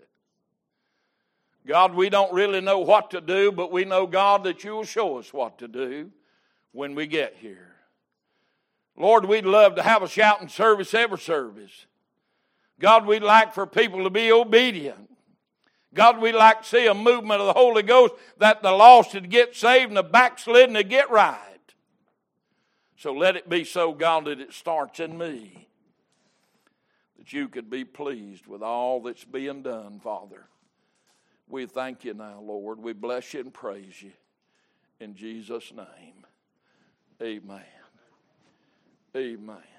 God, 1.68 1.94
we 1.94 2.10
don't 2.10 2.34
really 2.34 2.60
know 2.60 2.80
what 2.80 3.12
to 3.12 3.22
do, 3.22 3.52
but 3.52 3.72
we 3.72 3.86
know, 3.86 4.08
God, 4.08 4.46
that 4.46 4.64
you 4.64 4.72
will 4.72 4.84
show 4.84 5.20
us 5.20 5.32
what 5.32 5.60
to 5.60 5.68
do 5.68 6.10
when 6.72 6.96
we 6.96 7.06
get 7.06 7.36
here. 7.40 7.76
Lord, 8.98 9.26
we'd 9.26 9.46
love 9.46 9.76
to 9.76 9.84
have 9.84 10.02
a 10.02 10.08
shouting 10.08 10.48
service 10.48 10.96
every 10.96 11.20
service. 11.20 11.86
God, 12.80 13.06
we'd 13.06 13.22
like 13.22 13.54
for 13.54 13.68
people 13.68 14.04
to 14.04 14.10
be 14.10 14.32
obedient. 14.32 15.12
God, 15.94 16.20
we'd 16.20 16.34
like 16.34 16.64
to 16.64 16.68
see 16.68 16.88
a 16.88 16.96
movement 16.96 17.42
of 17.42 17.46
the 17.46 17.54
Holy 17.54 17.84
Ghost 17.84 18.16
that 18.40 18.64
the 18.64 18.72
lost 18.72 19.14
would 19.14 19.30
get 19.30 19.56
saved 19.56 19.90
and 19.90 19.98
the 19.98 20.02
backslidden 20.02 20.74
to 20.74 20.84
get 20.84 21.12
right. 21.12 21.40
So 22.98 23.14
let 23.14 23.36
it 23.36 23.48
be 23.48 23.64
so, 23.66 23.94
God, 23.94 24.26
that 24.26 24.40
it 24.40 24.52
starts 24.52 25.00
in 25.00 25.16
me. 25.16 25.65
That 27.26 27.34
you 27.34 27.48
could 27.48 27.72
be 27.72 27.84
pleased 27.84 28.46
with 28.46 28.62
all 28.62 29.02
that's 29.02 29.24
being 29.24 29.64
done, 29.64 30.00
Father. 30.00 30.46
We 31.50 31.66
thank 31.66 32.04
you 32.04 32.14
now, 32.14 32.40
Lord. 32.40 32.80
We 32.80 32.94
bless 32.94 33.34
you 33.34 33.40
and 33.40 33.52
praise 33.54 34.00
you. 34.02 34.12
In 35.00 35.16
Jesus' 35.16 35.74
name, 35.76 36.26
amen. 37.22 37.64
Amen. 39.16 39.75